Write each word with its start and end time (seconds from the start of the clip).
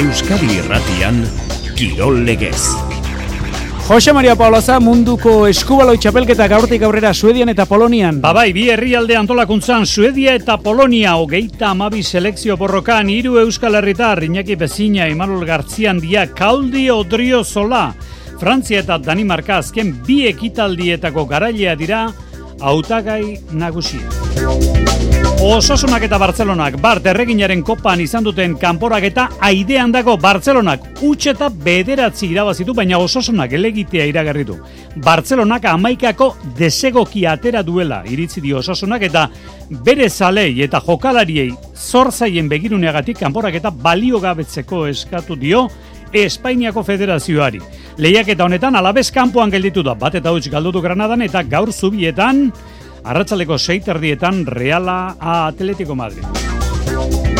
Euskadi 0.00 0.54
Irratian 0.56 1.18
Kirol 1.76 2.22
Legez. 2.24 2.72
Jose 3.84 4.14
Maria 4.16 4.32
Paulaza 4.32 4.78
munduko 4.80 5.44
eskubaloi 5.44 5.98
txapelketa 6.00 6.46
gaurtik 6.48 6.86
aurrera 6.86 7.10
Suedian 7.12 7.52
eta 7.52 7.66
Polonian. 7.68 8.16
Babai, 8.22 8.46
bi 8.56 8.70
herrialde 8.72 9.18
antolakuntzan 9.20 9.84
Suedia 9.84 10.32
eta 10.38 10.56
Polonia 10.64 11.18
hogeita 11.20 11.74
amabi 11.74 12.00
selekzio 12.00 12.56
borrokan 12.56 13.12
hiru 13.12 13.36
Euskal 13.42 13.76
Herritar 13.76 14.24
Iñaki 14.24 14.56
Bezina, 14.56 15.10
Imanol 15.12 15.44
Gartzian 15.44 16.00
dia, 16.00 16.24
Kaldi 16.32 16.88
Odrio 16.88 17.44
Zola, 17.44 17.90
Frantzia 18.40 18.80
eta 18.80 18.96
Danimarka 18.96 19.58
azken 19.60 19.98
bi 20.06 20.22
ekitaldietako 20.32 21.28
garailea 21.28 21.76
dira 21.76 22.06
hautagai 22.56 23.36
nagusia. 23.52 24.79
Osasunak 25.40 26.02
eta 26.04 26.18
Bartzelonak, 26.20 26.74
Bart 26.82 27.06
erreginaren 27.08 27.62
kopan 27.64 28.02
izan 28.04 28.26
duten 28.26 28.58
kanporak 28.60 29.06
eta 29.08 29.22
aidean 29.48 29.88
dago 29.94 30.18
Bartzelonak 30.20 30.82
utxe 31.00 31.30
eta 31.32 31.46
bederatzi 31.48 32.26
irabazitu, 32.26 32.74
baina 32.76 32.98
osasunak 33.00 33.54
elegitea 33.56 34.04
iragarri 34.10 34.44
du. 34.44 34.58
Bartzelonak 35.00 35.64
amaikako 35.64 36.34
desegoki 36.58 37.24
atera 37.24 37.62
duela 37.64 38.02
iritzi 38.04 38.42
dio 38.44 38.58
osasunak 38.58 39.06
eta 39.08 39.30
bere 39.86 40.10
zalei 40.10 40.60
eta 40.60 40.82
jokalariei 40.84 41.54
zorzaien 41.74 42.48
begiruneagatik 42.48 43.18
kanporak 43.18 43.54
eta 43.54 43.70
balio 43.70 44.20
eskatu 44.90 45.36
dio 45.36 45.70
Espainiako 46.12 46.82
Federazioari. 46.82 47.60
Lehiak 47.96 48.28
eta 48.28 48.44
honetan 48.44 48.76
alabez 48.76 49.10
kanpoan 49.10 49.50
gelditu 49.50 49.82
da, 49.82 49.94
bat 49.94 50.14
eta 50.14 50.32
huts 50.32 50.50
galdutu 50.50 50.82
Granadan 50.82 51.22
eta 51.22 51.42
gaur 51.42 51.72
zubietan 51.72 52.52
arratsaleko 53.04 53.58
seiterdietan 53.58 54.46
Reala 54.46 55.16
A 55.20 55.46
Atletico 55.46 55.94
Madrid. 55.94 56.24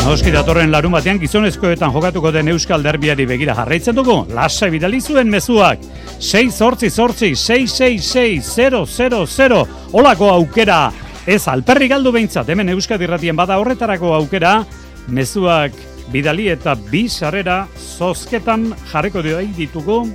Noski 0.01 0.31
datorren 0.33 0.71
larun 0.73 0.95
batean 0.95 1.19
gizonezkoetan 1.21 1.91
jokatuko 1.93 2.31
den 2.33 2.47
Euskal 2.49 2.81
Derbiari 2.83 3.25
begira 3.29 3.53
jarraitzen 3.53 3.95
dugu, 3.95 4.25
lasa 4.33 4.65
bidali 4.73 5.01
zuen 5.01 5.29
mezuak, 5.29 5.79
6 6.17 6.57
sortzi 6.57 6.89
sortzi, 6.89 7.35
666 7.37 9.61
olako 9.93 10.29
aukera, 10.33 10.91
ez 11.27 11.47
alperri 11.47 11.87
galdu 11.91 12.11
behintzat, 12.11 12.49
hemen 12.49 12.69
Euskadi 12.73 13.05
ratien 13.05 13.35
bada 13.37 13.59
horretarako 13.61 14.15
aukera, 14.17 14.65
mezuak 15.07 15.71
bidali 16.11 16.49
eta 16.49 16.75
bi 16.89 17.09
sarrera 17.09 17.67
zozketan 17.77 18.73
jarriko 18.91 19.21
dio 19.21 19.37
ditugu, 19.57 20.07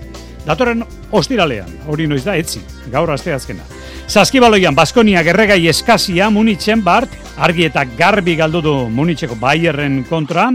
datorren 0.46 0.84
ostiralean, 1.10 1.68
hori 1.90 2.06
noiz 2.06 2.24
da, 2.24 2.36
etzi, 2.38 2.62
gaur 2.92 3.10
aste 3.10 3.34
azkena. 3.34 3.66
Zaskibaloian, 4.06 4.74
Baskonia 4.74 5.22
gerregai 5.26 5.64
eskazia 5.66 6.30
Munitzen 6.30 6.84
bart, 6.86 7.10
argi 7.42 7.66
eta 7.66 7.82
garbi 7.98 8.36
galdu 8.38 8.62
du 8.62 8.74
Munitzeko 8.88 9.34
Bayerren 9.40 10.04
kontra, 10.08 10.52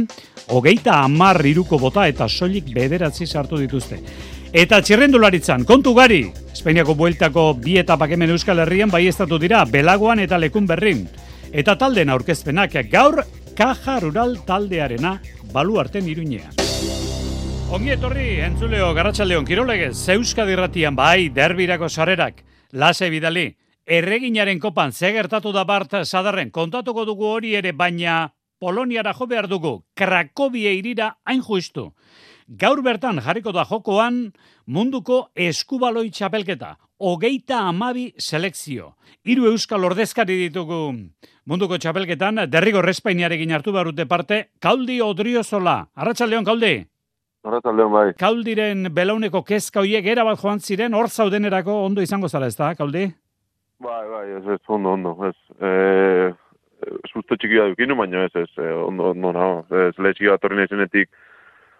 hogeita 0.47 1.01
amar 1.03 1.41
iruko 1.45 1.79
bota 1.79 2.07
eta 2.07 2.29
soilik 2.29 2.71
bederatzi 2.73 3.27
sartu 3.27 3.59
dituzte. 3.59 3.99
Eta 4.51 4.81
txirrendularitzan, 4.83 5.63
kontu 5.67 5.93
gari, 5.95 6.25
Espainiako 6.51 6.95
bueltako 6.99 7.45
bi 7.59 7.77
etapak 7.79 8.11
hemen 8.15 8.33
Euskal 8.35 8.59
Herrian 8.63 8.91
bai 8.91 9.05
estatu 9.07 9.39
dira, 9.39 9.63
Belagoan 9.65 10.19
eta 10.19 10.39
Lekun 10.39 10.67
Berrin. 10.67 11.05
Eta 11.51 11.75
talden 11.79 12.11
aurkezpenak 12.11 12.75
gaur, 12.91 13.23
Kaja 13.55 13.99
Rural 13.99 14.37
taldearena 14.47 15.17
balu 15.51 15.79
arten 15.79 16.07
iruñean. 16.07 16.70
Ongi 17.71 17.93
etorri, 17.93 18.25
entzuleo, 18.43 18.89
garratxaldeon, 18.91 19.45
kirolegez, 19.47 19.95
Euskadi 20.11 20.57
ratian 20.59 20.91
bai, 20.91 21.29
derbirako 21.31 21.87
sarerak, 21.87 22.41
Lase 22.75 23.07
bidali, 23.07 23.45
erreginaren 23.87 24.59
kopan 24.59 24.91
zegertatu 24.91 25.53
da 25.55 25.63
bart 25.63 25.95
sadarren 26.03 26.51
kontatuko 26.51 27.05
dugu 27.07 27.29
hori 27.29 27.53
ere 27.55 27.71
baina 27.71 28.33
Poloniara 28.59 29.13
jo 29.15 29.25
behar 29.25 29.47
dugu, 29.47 29.85
Krakobie 29.95 30.75
irira 30.75 31.13
hain 31.23 31.39
justu. 31.47 31.93
Gaur 32.45 32.83
bertan 32.83 33.23
jarriko 33.23 33.55
da 33.55 33.63
jokoan 33.63 34.33
munduko 34.67 35.29
eskubaloi 35.33 36.11
txapelketa, 36.11 36.75
hogeita 36.99 37.63
amabi 37.69 38.11
selekzio. 38.19 38.97
Hiru 39.23 39.47
euskal 39.47 39.85
ordezkari 39.87 40.35
ditugu 40.43 40.91
munduko 41.47 41.79
txapelketan, 41.79 42.49
derrigo 42.51 42.81
respainiarekin 42.83 43.55
hartu 43.55 43.71
barute 43.71 44.05
parte, 44.05 44.49
Kaldi 44.59 44.99
Odriozola. 45.01 45.85
Arratxaldeon, 45.95 46.43
Kaldi? 46.43 46.90
Arratzaldeon 47.41 47.91
bai. 47.93 48.05
Kaldiren 48.21 48.85
belauneko 48.93 49.41
kezka 49.45 49.81
hoiek 49.81 50.05
era 50.13 50.25
bat 50.27 50.37
joan 50.41 50.59
ziren, 50.61 50.93
hor 50.93 51.09
zaudenerako 51.09 51.79
ondo 51.87 52.03
izango 52.05 52.29
zara, 52.29 52.47
ez 52.51 52.57
da, 52.57 52.73
Kaldi? 52.77 53.07
Bai, 53.81 54.03
bai, 54.11 54.25
ez, 54.37 54.43
ez, 54.45 54.59
ondo, 54.69 54.93
ondo, 54.93 55.15
ez. 55.25 55.37
E, 55.57 55.71
susto 57.09 57.33
txiki 57.33 57.57
da 57.57 57.71
dukinu, 57.71 57.97
baina 57.97 58.27
ez, 58.27 58.35
ez, 58.43 58.49
e, 58.61 58.67
ondo, 58.77 59.09
ondo, 59.15 59.33
no. 59.33 59.47
Ez, 59.87 59.95
lehizki 59.97 60.29
bat 60.29 60.45
horren 60.45 60.61
ezenetik 60.67 61.09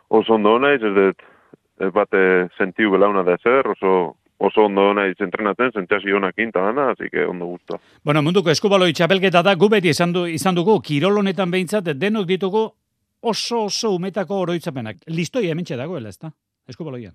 oso 0.09 0.33
ondo 0.39 0.57
naiz, 0.59 0.81
ez, 0.81 0.95
ez, 1.11 1.53
ez 1.85 1.93
bate 1.93 2.23
sentiu 2.57 2.89
belauna 2.95 3.21
da 3.27 3.37
ezer, 3.37 3.69
oso, 3.75 3.93
oso 4.41 4.65
ondo 4.65 4.89
naiz 4.97 5.15
entrenatzen, 5.21 5.75
zentzasi 5.77 6.17
honak 6.17 6.41
inta 6.41 6.65
dana, 6.65 6.89
así 6.95 7.09
que 7.13 7.23
ondo 7.25 7.53
gusto. 7.53 7.77
Bueno, 8.03 8.25
munduko 8.25 8.49
eskubaloi 8.49 8.95
txapelketa 8.97 9.45
da, 9.45 9.53
gu 9.53 9.69
beti 9.69 9.93
izan, 9.93 10.17
du, 10.17 10.25
izan 10.25 10.57
dugu, 10.57 10.79
kirolonetan 10.81 11.53
behintzat, 11.53 11.93
denok 12.01 12.25
ditugu 12.33 12.71
oso 13.21 13.65
oso 13.65 13.91
umetako 13.95 14.41
oroitzapenak. 14.45 15.03
Listoi 15.07 15.49
hementxe 15.49 15.77
dagoela, 15.77 16.09
ezta? 16.09 16.31
Eskubaloian. 16.69 17.13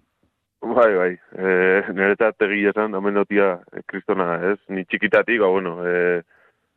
Bai, 0.63 0.93
bai. 0.97 1.11
E, 1.37 1.93
Neretat 1.95 2.43
egia 2.47 2.73
esan, 2.73 2.95
amenotia 2.99 3.53
e, 3.71 3.83
kristona, 3.87 4.37
ez? 4.53 4.59
Ni 4.73 4.85
txikitatik, 4.85 5.41
ba, 5.43 5.51
bueno, 5.53 5.77
e, 5.87 6.23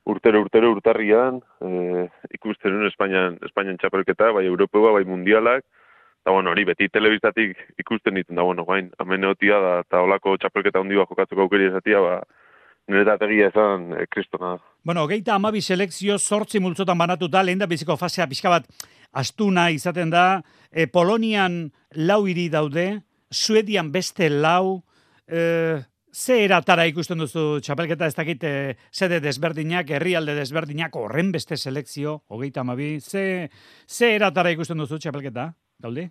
urtero, 0.09 0.41
urtero, 0.43 0.71
urtarrian, 0.75 1.39
e, 1.63 2.05
ikusten 2.35 2.85
Espainian, 2.89 3.39
Espainian 3.45 3.79
txapelketa, 3.81 4.33
bai 4.35 4.45
Europea, 4.49 4.93
bai 4.97 5.05
mundialak, 5.07 5.63
eta 6.21 6.35
bueno, 6.35 6.51
hori 6.51 6.65
beti 6.67 6.89
telebistatik 6.91 7.57
ikusten 7.79 8.19
ditzen 8.19 8.37
da, 8.37 8.43
bueno, 8.43 8.65
bain, 8.67 8.91
amenotia 8.99 9.61
da, 9.63 9.73
eta 9.85 10.03
olako 10.05 10.35
txapelketa 10.37 10.83
hundi 10.83 10.99
bat 10.99 11.09
jokatzeko 11.09 11.47
aukeri 11.47 11.71
ezatia, 11.71 12.03
ba, 12.03 12.19
niretat 12.89 13.21
egia 13.27 13.49
esan, 13.53 13.91
e, 13.93 14.07
kristona. 14.11 14.55
Bueno, 14.83 15.05
geita 15.07 15.35
amabi 15.35 15.61
selekzio 15.61 16.17
sortzi 16.17 16.59
multzotan 16.59 16.97
banatuta, 16.97 17.43
lehen 17.43 17.61
da 17.61 17.67
biziko 17.69 17.97
fasea 17.97 18.27
pixka 18.27 18.51
bat, 18.51 18.67
astuna 19.13 19.69
izaten 19.71 20.09
da, 20.13 20.41
e, 20.71 20.87
Polonian 20.87 21.61
lau 21.95 22.25
hiri 22.27 22.49
daude, 22.49 22.89
Suedian 23.29 23.91
beste 23.93 24.29
lau, 24.29 24.81
e, 25.27 25.79
ze 26.11 26.43
eratara 26.43 26.87
ikusten 26.89 27.19
duzu 27.21 27.59
txapelketa 27.61 28.07
ez 28.09 28.15
dakit 28.17 28.43
e, 28.43 28.53
sede 28.91 29.19
desberdinak, 29.21 29.91
herrialde 29.93 30.35
desberdinak, 30.35 30.95
horren 30.95 31.31
beste 31.31 31.57
selekzio, 31.57 32.23
hogeita 32.27 32.61
amabi, 32.65 32.97
ze, 32.99 33.49
ze 33.87 34.15
eratara 34.15 34.51
ikusten 34.55 34.81
duzu 34.81 34.97
txapelketa, 34.97 35.51
gaudi? 35.79 36.09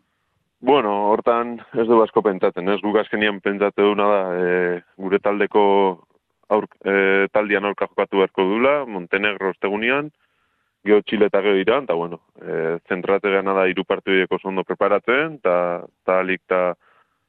Bueno, 0.61 0.91
hortan 1.13 1.59
ez 1.79 1.87
du 1.87 2.01
asko 2.03 2.23
pentsatzen, 2.23 2.69
ez 2.69 2.81
guk 2.83 2.97
azkenian 2.99 3.39
pentsatu 3.41 3.93
duna 3.93 4.07
da, 4.11 4.23
e, 4.35 4.81
gure 4.99 5.21
taldeko 5.23 5.63
aur, 6.49 6.67
e, 6.85 7.29
taldian 7.33 7.69
aurka 7.69 7.89
jokatu 7.91 8.23
beharko 8.23 8.47
dula, 8.49 8.75
Montenegro 8.87 9.53
ostegunian, 9.53 10.11
geho 10.87 11.03
Txile 11.05 11.29
eta 11.29 11.43
geho 11.45 11.61
Iran, 11.61 11.85
eta 11.89 11.95
bueno, 11.99 12.23
e, 12.41 12.79
zentrate 12.89 13.31
gana 13.33 13.55
da 13.57 13.67
iru 13.69 13.85
partidueko 13.85 14.39
zondo 14.43 14.65
preparatzen, 14.65 15.39
eta 15.41 15.55
ta 16.07 16.19
alik 16.23 16.43
ta, 16.49 16.63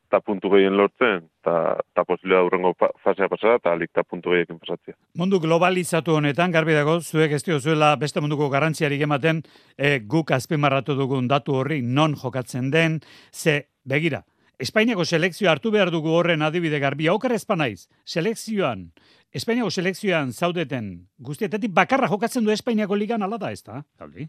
ta 0.09 0.21
puntu 0.25 0.51
gehien 0.53 0.77
lortzen, 0.77 1.25
eta 1.41 1.55
ta 1.93 2.05
posibilidad 2.07 2.47
urrengo 2.47 2.73
fasea 2.77 3.29
pasara, 3.29 3.59
eta 3.59 3.73
alik 3.75 3.91
ta 3.93 4.03
puntu 4.03 4.33
gehiekin 4.33 4.59
pasatzea. 4.61 4.95
Mundu 5.19 5.41
globalizatu 5.43 6.15
honetan, 6.17 6.55
garbi 6.55 6.77
dago, 6.77 6.99
zuek 7.01 7.35
ez 7.37 7.43
zuela 7.59 7.95
beste 7.95 8.21
munduko 8.21 8.49
garrantziarik 8.49 9.01
ematen, 9.01 9.43
e, 9.77 9.99
guk 9.99 10.31
azpimarratu 10.31 10.95
dugun 10.95 11.27
datu 11.27 11.59
horri 11.59 11.81
non 11.81 12.15
jokatzen 12.15 12.71
den, 12.71 12.99
ze 13.31 13.65
begira, 13.83 14.23
Espainiako 14.59 15.05
selekzio 15.07 15.47
hartu 15.47 15.71
behar 15.71 15.87
dugu 15.87 16.11
horren 16.11 16.41
adibide 16.43 16.81
garbi, 16.83 17.07
aukar 17.07 17.31
naiz, 17.55 17.87
selekzioan, 18.03 18.91
Espainiako 19.31 19.69
selekzioan 19.69 20.33
zaudeten 20.33 21.07
guztietatik 21.19 21.71
bakarra 21.71 22.09
jokatzen 22.11 22.43
du 22.43 22.51
Espainiako 22.51 22.95
ligan 22.95 23.23
ala 23.23 23.37
da, 23.37 23.51
ez 23.51 23.63
da? 23.63 23.83
Galdi? 23.97 24.27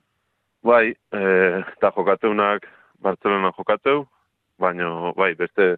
Bai, 0.63 0.93
e, 0.93 1.21
eta 1.75 1.91
jokatzeunak 1.97 2.69
Barcelona 3.03 3.51
jokatzeu, 3.57 4.05
baina 4.61 5.11
bai, 5.17 5.35
beste, 5.35 5.77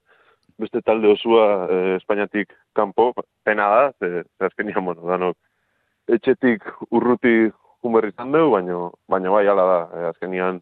beste 0.58 0.82
talde 0.84 1.08
osua 1.08 1.48
e, 1.70 1.96
Espainiatik 1.96 2.52
kanpo, 2.74 3.14
pena 3.44 3.70
da, 3.72 3.92
ze, 4.00 4.24
ze 4.36 4.50
azkenian, 4.50 4.84
bueno, 4.84 5.06
danok, 5.08 5.38
etxetik 6.12 6.66
urruti 6.90 7.48
humberri 7.80 8.12
izan 8.12 8.36
dugu, 8.36 8.52
baina, 8.58 8.88
baina 9.08 9.32
bai, 9.32 9.46
ala 9.46 9.70
da, 9.70 9.84
e, 9.96 10.08
azkenian, 10.10 10.60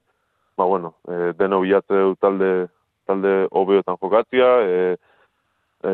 ba, 0.55 0.69
bueno, 0.69 0.95
e, 1.09 1.33
deno 1.41 1.65
bilatzeu 1.65 2.15
talde, 2.21 2.69
talde 3.11 3.35
obeotan 3.51 3.99
jokatzia, 4.01 4.51
e, 4.63 4.97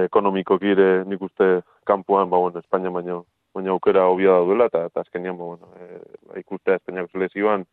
ekonomiko 0.06 0.58
gire 0.62 1.04
nik 1.08 1.22
uste 1.22 1.60
kanpoan, 1.86 2.30
ba, 2.30 2.40
bueno, 2.42 2.62
Espainia 2.62 2.92
baino, 2.92 3.24
baina 3.54 3.72
aukera 3.74 4.06
hobia 4.10 4.34
da 4.34 4.44
duela, 4.48 4.68
eta, 4.70 4.86
eta 4.90 5.04
azkenian, 5.04 5.36
ba, 5.38 5.50
bueno, 5.54 5.72
e, 5.80 6.00
ba, 6.28 6.38
ikuste 6.42 6.74
Espainiako 6.76 7.12
selezioan, 7.14 7.66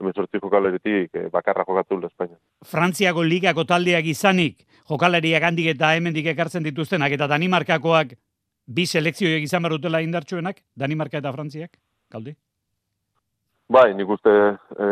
emezortzi 0.00 0.40
jokaleretik 0.42 1.14
e, 1.14 1.28
bakarra 1.32 1.64
jokatu 1.68 2.00
da 2.00 2.10
Espainia. 2.10 2.38
Frantziako 2.66 3.24
ligako 3.26 3.64
taldeak 3.68 4.10
izanik, 4.10 4.64
jokalariak 4.90 5.46
handik 5.50 5.70
eta 5.76 5.94
hemendik 5.96 6.32
ekartzen 6.34 6.66
dituztenak, 6.66 7.14
eta 7.16 7.30
Danimarkakoak 7.30 8.16
bi 8.70 8.86
selekzioek 8.86 9.46
izan 9.46 9.62
barutela 9.66 10.02
indartsuenak, 10.04 10.62
Danimarka 10.78 11.18
eta 11.22 11.32
Frantziak, 11.34 11.76
kaldi? 12.10 12.34
Bai, 13.70 13.92
nik 13.94 14.08
uste 14.10 14.32
e, 14.74 14.86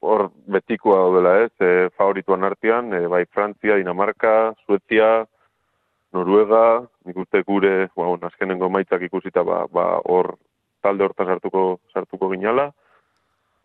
hor 0.00 0.30
betikoa 0.52 0.98
daudela, 1.04 1.34
ez, 1.44 1.52
e, 1.60 1.88
favorituan 1.96 2.44
artean, 2.44 2.92
e, 2.94 3.06
bai 3.08 3.24
Frantzia, 3.26 3.76
Dinamarka, 3.80 4.54
Suetzia, 4.64 5.26
Noruega, 6.14 6.86
nik 7.04 7.16
uste 7.20 7.42
gure, 7.46 7.88
ba, 7.94 8.08
bon, 8.08 8.24
azkenengo 8.28 8.70
maitzak 8.72 9.06
ikusita, 9.08 9.44
ba, 9.44 9.64
ba, 9.72 9.86
hor 10.04 10.34
talde 10.84 11.04
horta 11.04 11.26
sartuko, 11.26 11.80
sartuko 11.92 12.30
ginala. 12.32 12.70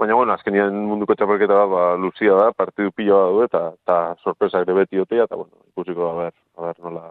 Baina, 0.01 0.15
bueno, 0.17 0.33
azkenian 0.33 0.73
munduko 0.89 1.13
txapelketa 1.15 1.59
da, 1.59 1.65
ba, 1.69 1.83
Luzia 2.01 2.37
da, 2.39 2.51
partidu 2.57 2.91
pila 2.95 3.19
da 3.21 3.33
du, 3.35 3.43
eta, 3.45 3.63
eta 3.77 3.97
sorpresa 4.23 4.63
ere 4.65 4.75
beti 4.81 4.99
otea, 4.99 5.27
eta, 5.29 5.37
bueno, 5.37 5.61
ikusiko 5.73 6.07
da, 6.07 6.13
ber, 6.23 6.37
ber, 6.65 6.79
nola, 6.87 7.05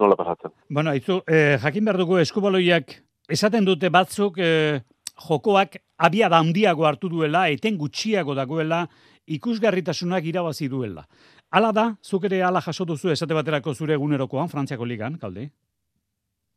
nola 0.00 0.16
pasatzen. 0.16 0.54
Bueno, 0.70 0.94
aizu, 0.94 1.20
eh, 1.26 1.58
jakin 1.62 1.84
behar 1.84 2.00
dugu 2.00 2.18
eskubaloiak 2.22 2.96
esaten 3.32 3.66
dute 3.68 3.90
batzuk 3.92 4.40
eh, 4.42 4.80
jokoak 5.28 5.78
abia 5.98 6.28
handiago 6.28 6.86
hartu 6.86 7.08
duela, 7.08 7.48
eten 7.48 7.76
gutxiago 7.78 8.34
dagoela, 8.34 8.86
ikusgarritasunak 9.26 10.24
irabazi 10.24 10.68
duela. 10.68 11.04
Hala 11.50 11.72
da, 11.72 11.84
zuk 12.02 12.24
ere 12.24 12.42
ala 12.42 12.60
jaso 12.60 12.84
duzu 12.84 13.10
esate 13.12 13.34
baterako 13.34 13.74
zure 13.74 13.94
egunerokoan, 13.94 14.48
Frantziako 14.48 14.84
ligan, 14.88 15.18
kalde? 15.20 15.50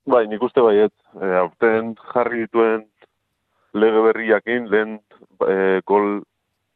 Bai, 0.07 0.25
nik 0.27 0.41
uste 0.45 0.61
baiet, 0.61 0.93
e, 1.19 1.31
aurten 1.41 1.95
jarri 2.13 2.45
dituen 2.45 2.85
lege 3.73 4.03
berriakin, 4.05 4.69
lehen 4.71 4.99
e, 5.49 5.81
gol, 5.85 6.21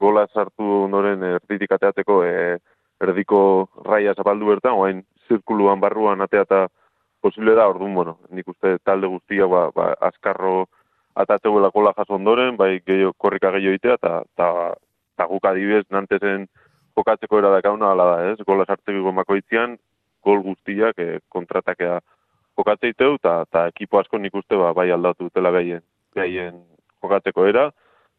gola 0.02 0.26
sartu 0.34 0.84
ondoren 0.86 1.24
erditik 1.24 1.72
ateateko 1.72 2.24
e, 2.26 2.58
erdiko 3.00 3.42
raia 3.86 4.16
zapaldu 4.18 4.50
bertan, 4.50 4.76
oain 4.76 5.04
zirkuluan 5.30 5.80
barruan 5.80 6.22
ateata 6.26 6.68
posible 7.22 7.56
da, 7.56 7.70
orduan, 7.70 7.96
bueno, 7.96 8.18
nik 8.36 8.48
uste 8.52 8.78
talde 8.84 9.08
guztia 9.08 9.48
ba, 9.48 9.70
ba, 9.76 9.94
azkarro 10.10 10.68
atateuela 11.20 11.72
gola 11.74 11.94
jaso 11.98 12.16
ondoren, 12.16 12.56
bai 12.58 12.80
gehiago, 12.80 13.14
korrika 13.18 13.52
gehiago 13.56 13.76
itea, 13.80 14.00
eta 14.00 14.24
ta, 14.40 14.50
ta 15.18 15.28
guk 15.28 15.46
adibez 15.46 15.86
nantezen 15.92 16.48
jokatzeko 16.98 17.40
era 17.40 17.52
da 17.54 17.62
kauna 17.62 17.92
ala 17.94 18.08
da, 18.14 18.32
ez? 18.32 18.40
Gola 18.48 18.66
sartzeko 18.68 19.12
makoitzean 19.16 19.78
gol 20.26 20.42
guztiak 20.44 21.00
e, 21.00 21.20
kontratakea 21.32 22.00
jokatzeiteu 22.60 23.16
eta 23.20 23.44
ta 23.52 23.68
ekipo 23.72 24.00
asko 24.00 24.20
nikuste 24.20 24.58
ba 24.60 24.74
bai 24.76 24.90
aldatu 24.92 25.30
dutela 25.30 25.52
gehien 25.56 25.84
gehien 26.18 26.58
jokatzeko 27.04 27.46
era 27.48 27.70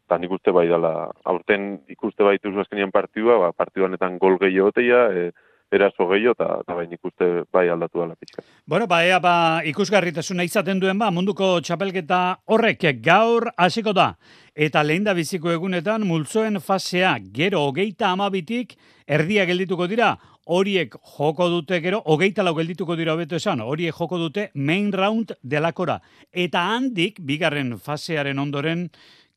eta 0.07 0.17
nikuste 0.17 0.51
bai 0.51 0.65
dela 0.67 1.11
aurten 1.23 1.67
ikuste 1.87 2.25
baitu 2.25 2.51
azkenean 2.59 2.91
partidua, 2.91 3.37
ba 3.39 3.51
partidu 3.53 3.85
honetan 3.85 4.17
gol 4.19 4.37
gehiotea, 4.41 5.05
e, 5.13 5.31
eraso 5.71 6.07
gehiago 6.09 6.35
eta 6.37 6.61
ta 6.67 6.75
bai 6.75 6.87
ikuste 6.91 7.29
bai 7.51 7.67
aldatu 7.69 8.01
dela 8.01 8.15
pizka. 8.15 8.43
Bueno, 8.65 8.87
ba 8.87 9.03
ea 9.05 9.19
ba 9.19 9.35
ikusgarritasuna 9.65 10.43
izaten 10.43 10.79
duen 10.79 10.99
ba 10.99 11.11
munduko 11.11 11.59
txapelketa 11.61 12.21
horrek 12.45 12.87
gaur 13.01 13.51
hasiko 13.57 13.93
da 13.93 14.15
eta 14.55 14.83
lehen 14.83 15.03
da 15.03 15.13
biziko 15.13 15.51
egunetan 15.51 16.03
multzoen 16.07 16.59
fasea 16.59 17.17
gero 17.33 17.63
hogeita 17.67 18.11
amabitik 18.11 18.75
erdia 19.11 19.45
geldituko 19.45 19.87
dira, 19.91 20.15
horiek 20.51 20.95
joko 21.17 21.47
dute 21.51 21.79
gero, 21.83 22.01
hogeita 22.13 22.43
lau 22.43 22.53
geldituko 22.57 22.95
dira 22.99 23.13
hobeto 23.15 23.37
esan, 23.37 23.61
horiek 23.61 23.95
joko 23.95 24.17
dute 24.21 24.49
main 24.55 24.91
round 24.93 25.35
delakora. 25.43 25.99
Eta 26.31 26.63
handik, 26.73 27.19
bigarren 27.27 27.75
fasearen 27.79 28.39
ondoren, 28.39 28.87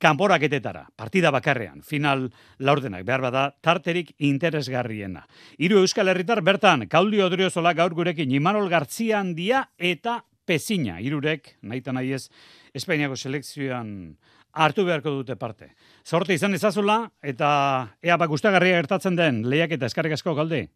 kanporaketetara, 0.05 0.85
partida 0.97 1.31
bakarrean, 1.33 1.81
final 1.83 2.29
laurdenak, 2.61 3.07
behar 3.09 3.25
bada, 3.25 3.45
tarterik 3.65 4.13
interesgarriena. 4.19 5.25
Hiru 5.57 5.81
Euskal 5.81 6.13
Herritar, 6.13 6.43
bertan, 6.45 6.87
Kauli 6.93 7.23
Odriozola 7.25 7.73
gaur 7.77 7.97
gurekin, 7.97 8.35
Imanol 8.37 8.69
Gartzia 8.73 9.23
handia 9.23 9.65
eta 9.79 10.21
Pezina, 10.45 10.99
irurek, 11.01 11.55
nahi 11.63 11.81
nahi 11.87 12.13
ez, 12.13 12.29
Espainiako 12.75 13.17
selekzioan 13.17 14.19
hartu 14.53 14.85
beharko 14.85 15.11
dute 15.11 15.37
parte. 15.37 15.73
Zorte 16.05 16.35
izan 16.35 16.55
ezazula, 16.55 17.09
eta 17.23 17.97
ea 18.03 18.17
bak 18.21 18.29
gustagarria 18.29 18.77
gertatzen 18.83 19.17
den, 19.17 19.43
lehiak 19.49 19.73
eta 19.79 19.87
eskarrik 19.87 20.13
asko 20.13 20.35
galde. 20.35 20.69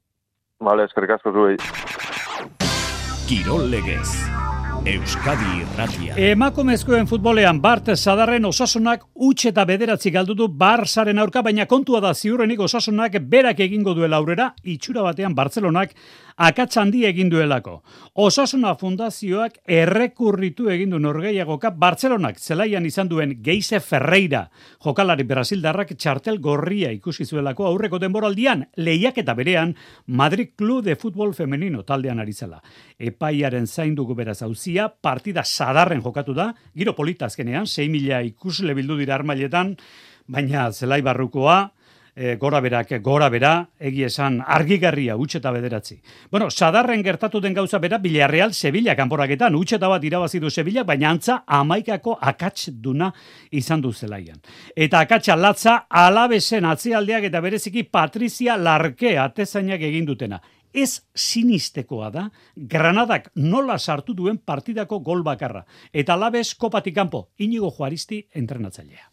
Vale, 0.60 0.88
eskarrik 0.88 1.18
asko 1.18 1.32
zuei. 1.36 1.56
Kirol 3.28 3.68
legez. 3.70 4.37
Euskadi 4.86 5.46
Irratia. 5.58 6.14
Emakumezkoen 6.30 7.08
futbolean 7.10 7.58
Bart 7.60 7.90
Sadarren 7.96 8.44
osasunak 8.46 9.02
utxe 9.14 9.50
eta 9.50 9.64
bederatzi 9.66 10.12
galdu 10.14 10.36
du 10.38 10.46
Barsaren 10.48 11.18
aurka, 11.18 11.42
baina 11.42 11.66
kontua 11.66 12.00
da 12.00 12.14
ziurrenik 12.14 12.60
osasunak 12.60 13.18
berak 13.20 13.60
egingo 13.60 13.94
duela 13.94 14.20
aurrera, 14.20 14.52
itxura 14.62 15.02
batean 15.02 15.34
Bartzelonak 15.34 15.96
akatzandi 16.38 17.02
egin 17.08 17.30
duelako. 17.32 17.80
Osasuna 18.22 18.74
fundazioak 18.78 19.58
errekurritu 19.66 20.68
egin 20.70 20.94
du 20.94 21.00
norgeiagoka 21.02 21.72
Bartzelonak 21.74 22.38
zelaian 22.38 22.86
izan 22.86 23.10
duen 23.10 23.34
Geise 23.42 23.80
Ferreira. 23.82 24.44
Jokalari 24.84 25.26
Brasildarrak 25.26 25.94
txartel 25.98 26.38
gorria 26.42 26.92
ikusi 26.94 27.26
zuelako 27.26 27.66
aurreko 27.66 27.98
denboraldian 27.98 28.64
lehiak 28.76 29.18
eta 29.18 29.34
berean 29.34 29.74
Madrid 30.06 30.54
Club 30.56 30.84
de 30.86 30.96
Futbol 30.96 31.34
Femenino 31.34 31.82
taldean 31.82 32.22
arizela. 32.22 32.62
Epaiaren 32.98 33.66
zaindugu 33.66 34.14
beraz 34.14 34.40
hauzia, 34.46 34.88
partida 34.88 35.42
sadarren 35.44 36.02
jokatu 36.02 36.34
da, 36.34 36.52
giro 36.74 36.94
polita 36.94 37.26
azkenean, 37.26 37.66
6 37.66 37.90
mila 37.90 38.22
ikusle 38.22 38.74
bildu 38.78 38.96
dira 38.98 39.16
armailetan, 39.18 39.74
baina 40.28 40.70
zelai 40.72 41.00
barrukoa, 41.02 41.72
e, 42.18 42.36
gora 42.36 42.60
berak, 42.60 42.98
gora 43.00 43.28
bera, 43.30 43.52
egi 43.78 44.02
esan 44.08 44.40
argigarria, 44.42 45.14
utxeta 45.16 45.52
bederatzi. 45.54 46.00
Bueno, 46.30 46.50
sadarren 46.50 47.02
gertatu 47.06 47.40
den 47.40 47.54
gauza 47.54 47.78
bera, 47.78 48.00
Villarreal, 48.02 48.54
Sevilla 48.54 48.96
kanporaketan, 48.98 49.54
utxeta 49.54 49.88
bat 49.88 50.04
irabazi 50.04 50.40
du 50.42 50.50
Sevilla, 50.50 50.82
baina 50.82 51.12
antza 51.14 51.44
amaikako 51.46 52.16
akats 52.20 52.72
duna 52.72 53.12
izan 53.52 53.84
du 53.84 53.92
zelaian. 53.92 54.40
Eta 54.74 55.04
akatsa 55.06 55.36
latza 55.36 55.76
alabesen 55.88 56.66
atzialdeak 56.66 57.28
eta 57.30 57.40
bereziki 57.40 57.84
Patrizia 57.84 58.56
Larke 58.56 59.14
atezainak 59.18 59.84
egin 59.86 60.08
dutena. 60.08 60.40
Ez 60.74 61.00
sinistekoa 61.14 62.10
da, 62.12 62.24
Granadak 62.56 63.30
nola 63.36 63.78
sartu 63.78 64.14
duen 64.14 64.42
partidako 64.44 64.98
gol 65.00 65.22
bakarra. 65.22 65.62
Eta 65.92 66.18
alabez 66.18 66.50
kopatik 66.58 66.98
kanpo, 66.98 67.28
inigo 67.38 67.70
juaristi 67.70 68.26
entrenatzailea 68.34 69.07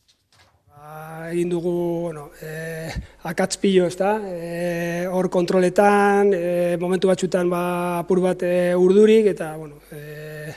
egin 1.31 1.49
dugu, 1.49 1.73
bueno, 2.01 2.29
e, 2.41 2.91
akatz 3.23 3.57
pilo, 3.57 3.87
ez 3.87 3.97
da, 3.97 4.15
e, 4.23 5.07
hor 5.11 5.29
kontroletan, 5.33 6.31
e, 6.33 6.77
momentu 6.81 7.09
batxutan 7.09 7.49
ba, 7.49 7.63
apur 7.99 8.21
bat 8.23 8.43
e, 8.45 8.75
urdurik, 8.77 9.27
eta, 9.33 9.55
bueno, 9.57 9.81
e, 9.91 10.53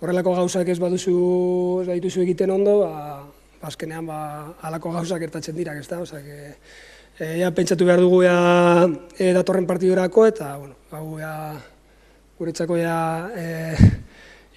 horrelako 0.00 0.36
gauzak 0.38 0.68
ez 0.72 0.78
baduzu, 0.80 1.16
ez 1.82 1.88
badituzu 1.90 2.24
egiten 2.24 2.54
ondo, 2.54 2.78
ba, 2.84 3.24
bazkenean, 3.62 4.06
ba, 4.08 4.20
alako 4.66 4.94
gauzak 4.96 5.26
ertatzen 5.26 5.58
dira, 5.58 5.74
ez 5.76 5.88
da, 5.88 6.00
que, 6.04 6.54
e, 7.18 7.32
ja, 7.42 7.50
pentsatu 7.56 7.88
behar 7.88 8.00
dugu 8.00 8.22
ja, 8.24 8.38
e, 9.18 9.32
datorren 9.36 9.68
partidurako, 9.68 10.28
eta, 10.30 10.54
bueno, 10.62 10.78
hau 10.96 11.18
ja, 11.20 11.34
guretzako 12.38 12.78
ja, 12.80 13.00
e, 13.36 14.00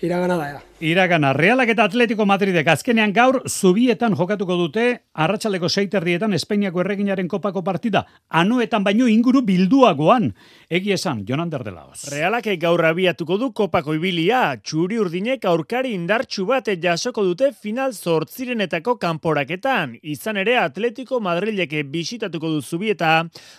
iragana 0.04 0.38
da, 0.38 0.48
ja. 0.52 0.62
Iragana, 0.84 1.32
Realak 1.32 1.70
eta 1.72 1.86
Atletico 1.88 2.26
Madridek 2.28 2.68
azkenean 2.68 3.14
gaur 3.16 3.38
zubietan 3.48 4.18
jokatuko 4.20 4.58
dute 4.60 4.84
arratsaleko 5.16 5.70
seiterdietan 5.72 6.34
Espainiako 6.36 6.82
erreginaren 6.82 7.30
kopako 7.32 7.62
partida. 7.64 8.02
Anuetan 8.28 8.84
baino 8.84 9.08
inguru 9.08 9.46
bilduagoan. 9.48 10.34
Egi 10.68 10.92
esan, 10.92 11.22
Jonander 11.30 11.64
de 11.64 11.72
Laos. 11.72 12.02
Realak 12.12 12.50
gaur 12.60 12.84
abiatuko 12.84 13.38
du 13.40 13.54
kopako 13.56 13.96
ibilia. 13.96 14.42
Txuri 14.60 15.00
urdinek 15.00 15.48
aurkari 15.48 15.94
indartxu 15.96 16.44
bat 16.50 16.68
jasoko 16.68 17.24
dute 17.24 17.54
final 17.54 17.94
zortzirenetako 17.94 18.98
kanporaketan. 19.00 19.96
Izan 20.04 20.42
ere 20.44 20.58
Atletico 20.60 21.22
Madrilek 21.24 21.78
bisitatuko 21.94 22.52
du 22.58 22.60
zubieta 22.62 23.14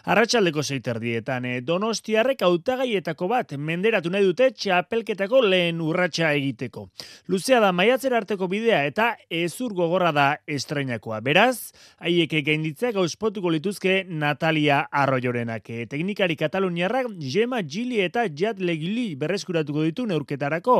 arratsaldeko 0.04 0.60
seiterdietan. 0.60 1.48
Donostiarrek 1.64 2.44
autagaietako 2.44 3.32
bat 3.32 3.56
menderatu 3.56 4.12
nahi 4.12 4.28
dute 4.28 4.52
txapelketako 4.52 5.40
lehen 5.48 5.80
urratsa 5.80 6.33
egiteko. 6.36 6.88
Luzea 7.28 7.60
da 7.60 7.72
maiatzera 7.72 8.18
arteko 8.20 8.48
bidea 8.48 8.84
eta 8.88 9.14
ezur 9.30 9.74
gogorra 9.74 10.12
da 10.12 10.26
estreinakoa. 10.46 11.20
Beraz, 11.24 11.72
haiek 11.98 12.34
gainditzea 12.46 12.92
gauzpotuko 12.96 13.50
lituzke 13.54 14.04
Natalia 14.08 14.84
Arroyorenak. 14.90 15.70
Teknikari 15.90 16.36
Kataluniarrak 16.36 17.12
Jema 17.18 17.62
Gili 17.62 18.00
eta 18.04 18.26
Jad 18.28 18.60
Legili 18.60 19.14
berreskuratuko 19.16 19.84
ditu 19.86 20.06
neurketarako. 20.06 20.78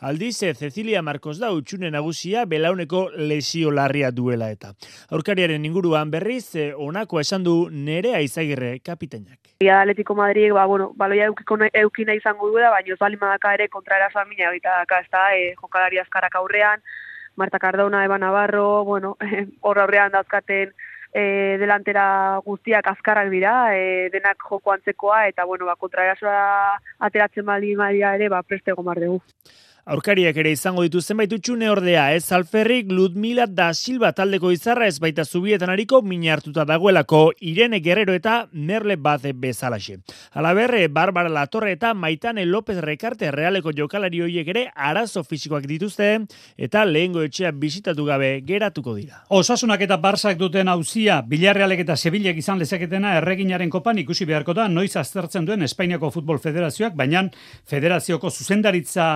Aldiz, 0.00 0.38
Cecilia 0.58 1.02
Marcos 1.02 1.38
da 1.38 1.52
utxune 1.52 1.90
nagusia 1.90 2.44
belauneko 2.46 3.08
lesio 3.16 3.70
larria 3.70 4.10
duela 4.10 4.50
eta. 4.50 4.72
Aurkariaren 5.10 5.64
inguruan 5.64 6.10
berriz, 6.10 6.54
onako 6.76 7.20
esan 7.20 7.44
du 7.44 7.68
nerea 7.70 8.20
izagirre 8.20 8.78
kapitainak. 8.84 9.38
Ia 9.62 9.80
Atletico 9.82 10.14
Madrid, 10.14 10.50
ba, 10.52 10.64
bueno, 10.66 10.90
baloia 10.96 11.28
eukina 11.28 12.14
izango 12.18 12.48
duela, 12.50 12.70
baina 12.70 12.94
ez 12.94 12.98
bali 12.98 13.18
madaka 13.20 13.54
ere 13.54 13.68
kontra 13.68 13.96
erasoan 14.00 14.28
mina, 14.28 14.50
eta 14.92 15.00
ez 15.00 15.10
da, 15.10 15.24
e, 15.36 15.54
jokalari 15.56 15.98
azkarak 15.98 16.34
aurrean, 16.36 16.82
Marta 17.36 17.58
Cardona, 17.58 18.04
Eba 18.04 18.18
Navarro, 18.18 18.84
bueno, 18.84 19.16
hor 19.64 19.78
aurrean 19.78 20.12
dauzkaten 20.12 20.74
e, 21.12 21.56
delantera 21.60 22.40
guztiak 22.44 22.86
azkarrak 22.92 23.30
dira, 23.32 23.54
e, 23.76 24.10
denak 24.12 24.44
joko 24.48 24.72
antzekoa, 24.72 25.26
eta 25.28 25.46
bueno, 25.48 25.66
ba, 25.66 25.76
kontra 25.76 26.04
erasoa 26.04 26.76
ateratzen 27.08 27.46
bali 27.46 27.74
madia 27.76 28.14
ere, 28.18 28.28
ba, 28.28 28.42
preste 28.42 28.76
gomar 28.76 29.00
dugu. 29.00 29.22
Aurkariak 29.82 30.36
ere 30.38 30.52
izango 30.54 30.84
ditu 30.86 31.00
zenbait 31.02 31.32
utxune 31.34 31.66
ordea, 31.66 32.04
ez 32.14 32.30
Alferrik, 32.30 32.92
Ludmila 32.94 33.48
da 33.50 33.72
Silva 33.74 34.12
taldeko 34.14 34.52
izarra 34.54 34.86
ez 34.86 35.00
baita 35.02 35.24
zubietan 35.24 35.72
hariko 35.72 35.98
minartuta 36.06 36.62
dagoelako 36.62 37.32
Irene 37.50 37.80
Guerrero 37.82 38.14
eta 38.14 38.46
Merle 38.52 38.94
Baze 38.94 39.32
bezalaxe. 39.34 39.96
Alaberre, 40.38 40.84
Barbara 40.86 41.28
Latorre 41.34 41.72
eta 41.74 41.90
Maitane 41.94 42.46
López 42.46 42.78
Rekarte 42.78 43.32
realeko 43.34 43.74
jokalari 43.74 44.22
horiek 44.22 44.52
ere 44.54 44.64
arazo 44.76 45.24
fisikoak 45.26 45.66
dituzte 45.66 46.12
eta 46.56 46.84
lehengo 46.86 47.26
etxea 47.26 47.50
bisitatu 47.50 48.06
gabe 48.06 48.36
geratuko 48.46 48.94
dira. 48.94 49.24
Osasunak 49.34 49.82
eta 49.82 49.98
Barsak 49.98 50.38
duten 50.38 50.70
hauzia, 50.70 51.24
Bilarrealek 51.26 51.82
eta 51.88 51.98
Sevillak 51.98 52.38
izan 52.38 52.62
lezaketena 52.62 53.16
erreginaren 53.18 53.70
kopan 53.70 53.98
ikusi 53.98 54.30
beharko 54.30 54.54
da 54.54 54.70
noiz 54.70 54.94
aztertzen 54.94 55.44
duen 55.44 55.66
Espainiako 55.66 56.14
Futbol 56.14 56.38
Federazioak, 56.38 56.94
baina 56.94 57.26
federazioko 57.66 58.30
zuzendaritza 58.30 59.12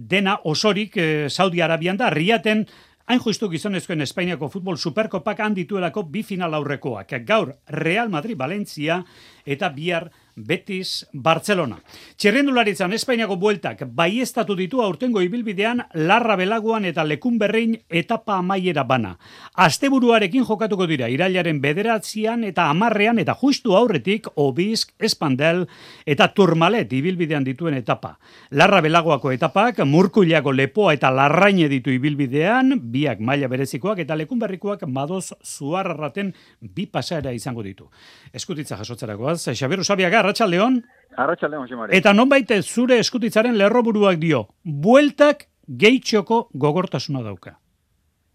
dena 0.00 0.38
osorik 0.44 0.96
eh, 0.96 1.28
Saudi 1.28 1.60
Arabian 1.60 1.98
da, 2.00 2.10
riaten 2.10 2.64
hain 3.10 3.20
justu 3.20 3.48
gizonezkoen 3.50 4.04
Espainiako 4.04 4.48
futbol 4.48 4.78
superkopak 4.78 5.42
handituelako 5.42 6.04
bi 6.08 6.22
final 6.22 6.54
aurrekoak. 6.54 7.16
Gaur 7.26 7.52
Real 7.68 8.08
Madrid 8.08 8.38
Valencia 8.38 9.00
eta 9.44 9.68
bihar 9.74 10.08
Betis 10.46 11.06
Barcelona. 11.12 11.78
Txerrendularitzan 12.16 12.92
Espainiako 12.96 13.36
bueltak 13.40 13.82
bai 13.94 14.20
estatu 14.20 14.56
ditu 14.56 14.82
aurtengo 14.82 15.22
ibilbidean 15.22 15.82
larra 15.94 16.36
belaguan 16.36 16.84
eta 16.88 17.04
lekun 17.04 17.38
berrein 17.38 17.76
etapa 17.88 18.38
amaiera 18.38 18.84
bana. 18.84 19.16
Asteburuarekin 19.54 20.44
jokatuko 20.48 20.86
dira 20.90 21.08
irailaren 21.12 21.60
bederatzean 21.60 22.44
eta 22.48 22.68
amarrean 22.70 23.18
eta 23.18 23.34
justu 23.34 23.76
aurretik 23.76 24.28
Obisk, 24.36 24.94
Espandel 24.98 25.66
eta 26.06 26.28
Turmalet 26.34 26.92
ibilbidean 26.92 27.44
dituen 27.44 27.76
etapa. 27.78 28.16
Larra 28.50 28.80
belagoako 28.80 29.32
etapak 29.36 29.82
murkuliako 29.84 30.52
lepoa 30.52 30.94
eta 30.96 31.10
larraine 31.14 31.68
ditu 31.68 31.92
ibilbidean, 31.94 32.78
biak 32.92 33.20
maila 33.20 33.48
berezikoak 33.50 34.02
eta 34.04 34.16
lekun 34.16 34.40
berrikoak 34.40 34.86
madoz 34.88 35.32
zuarraten 35.44 36.32
bi 36.60 36.86
pasaera 36.86 37.32
izango 37.36 37.62
ditu. 37.62 37.88
Eskutitza 38.32 38.78
jasotzerakoaz, 38.80 39.50
Xabiru 39.54 39.84
Sabiaga, 39.84 40.22
Arratxaldeon. 40.30 40.82
Arratxaldeon, 41.16 41.66
Jose 41.66 41.76
Mari. 41.76 41.96
Eta 41.96 42.12
nonbait 42.14 42.52
zure 42.62 42.98
eskutitzaren 43.02 43.56
lerroburuak 43.58 44.18
dio, 44.18 44.46
bueltak 44.64 45.48
gehitxoko 45.66 46.48
gogortasuna 46.54 47.22
dauka. 47.22 47.56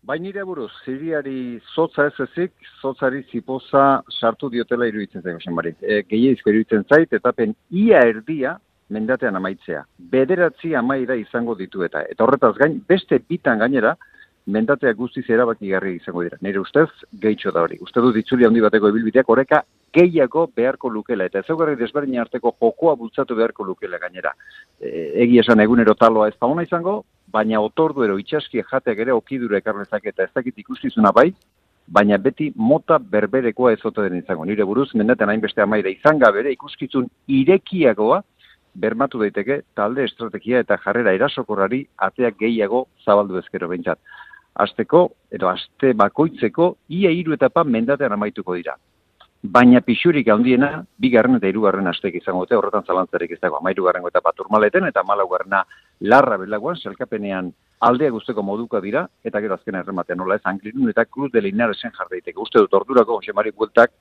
Bai 0.05 0.19
nire 0.19 0.43
buruz, 0.45 0.69
ziriari 0.85 1.59
zotza 1.73 2.05
ez 2.11 2.27
ezik, 2.27 2.51
zotzari 2.81 3.23
zipoza 3.31 4.03
sartu 4.19 4.51
diotela 4.53 4.85
iruditzen 4.87 5.23
zait, 5.23 5.39
Jose 5.39 5.51
Mari. 5.51 5.73
E, 5.81 6.03
Gehiezko 6.09 6.51
iruditzen 6.51 6.85
zait, 6.89 7.13
eta 7.13 7.31
pen 7.31 7.55
ia 7.71 8.03
erdia 8.05 8.57
mendatean 8.89 9.35
amaitzea. 9.39 9.81
Bederatzi 9.97 10.75
amaira 10.75 11.15
izango 11.17 11.55
ditu 11.55 11.81
eta. 11.87 12.03
Eta 12.11 12.23
horretaz 12.23 12.53
gain, 12.59 12.77
beste 12.87 13.17
bitan 13.29 13.63
gainera, 13.63 13.95
mendatea 14.45 14.93
guztiz 14.93 15.25
erabakigarri 15.29 15.95
izango 15.97 16.23
dira. 16.25 16.37
Nire 16.41 16.59
ustez, 16.61 16.89
gehitxo 17.21 17.51
da 17.51 17.63
hori. 17.65 17.79
Uste 17.81 18.01
du 18.01 18.11
ditzuli 18.13 18.45
handi 18.45 18.61
bateko 18.61 18.91
ibilbideak 18.91 19.29
oreka 19.29 19.63
gehiago 19.95 20.45
beharko 20.55 20.89
lukela. 20.89 21.25
Eta 21.25 21.41
ezaugarri 21.41 21.75
desberdin 21.79 22.19
arteko 22.21 22.53
jokoa 22.61 22.95
bultzatu 22.99 23.35
beharko 23.35 23.65
lukela 23.65 23.97
gainera. 24.01 24.35
E, 24.79 25.11
egi 25.25 25.39
esan 25.41 25.63
egunero 25.65 25.95
taloa 25.95 26.29
ez 26.29 26.35
da 26.39 26.47
ona 26.47 26.65
izango, 26.67 27.01
baina 27.31 27.61
otorduero 27.61 28.19
itxaski 28.21 28.61
jateak 28.61 29.01
ere 29.05 29.13
okidura 29.13 29.57
ekarnezak 29.57 30.05
eta 30.11 30.23
ez 30.23 30.33
dakit 30.35 30.61
ikustizuna 30.61 31.11
bai, 31.15 31.31
baina 31.87 32.17
beti 32.17 32.51
mota 32.55 32.99
berberekoa 32.99 33.73
ez 33.73 33.81
ote 33.85 34.05
den 34.05 34.21
izango. 34.21 34.45
Nire 34.45 34.65
buruz, 34.65 34.91
mendaten 34.93 35.29
hainbeste 35.29 35.61
amaira 35.61 35.89
izan 35.89 36.21
gabere 36.21 36.53
ikuskizun 36.53 37.09
irekiagoa, 37.27 38.21
bermatu 38.75 39.21
daiteke 39.21 39.61
talde 39.75 40.03
estrategia 40.03 40.59
eta 40.59 40.77
jarrera 40.83 41.13
erasokorrari 41.15 41.85
ateak 42.07 42.37
gehiago 42.41 42.85
zabaldu 43.05 43.39
ezkero 43.39 43.69
behintzat. 43.71 43.99
Azteko, 44.55 45.09
edo 45.35 45.49
aste 45.51 45.93
bakoitzeko, 45.93 46.75
ia 46.95 47.11
hiru 47.11 47.35
etapa 47.35 47.63
mendatean 47.67 48.13
amaituko 48.15 48.55
dira. 48.55 48.77
Baina 49.55 49.81
pixurik 49.85 50.29
handiena, 50.31 50.69
bigarren 50.97 51.35
eta 51.37 51.49
hirugarren 51.51 51.87
astek 51.91 52.15
izango 52.17 52.45
dute, 52.45 52.55
horretan 52.57 52.85
zalantzarik 52.87 53.35
ez 53.35 53.39
dago, 53.41 53.59
amairugarren 53.59 54.07
eta 54.07 54.21
paturmaleten, 54.25 54.87
eta 54.87 55.03
malaugarrena 55.05 55.61
larra 56.01 56.39
belaguan, 56.41 56.79
selkapenean 56.81 57.51
aldea 57.85 58.13
guzteko 58.15 58.41
moduka 58.41 58.81
dira, 58.81 59.05
eta 59.23 59.41
gero 59.43 59.59
azken 59.59 59.75
errematean 59.81 60.17
nola 60.23 60.39
ez, 60.39 60.45
anglinun 60.49 60.89
eta 60.89 61.05
kruz 61.05 61.29
de 61.33 61.43
linaresen 61.45 61.93
jarraiteke. 61.99 62.39
Uste 62.41 62.63
dut 62.63 62.73
ordurako, 62.79 63.19
Jose 63.19 63.35
Mari 63.35 63.51
Bueltak, 63.51 63.91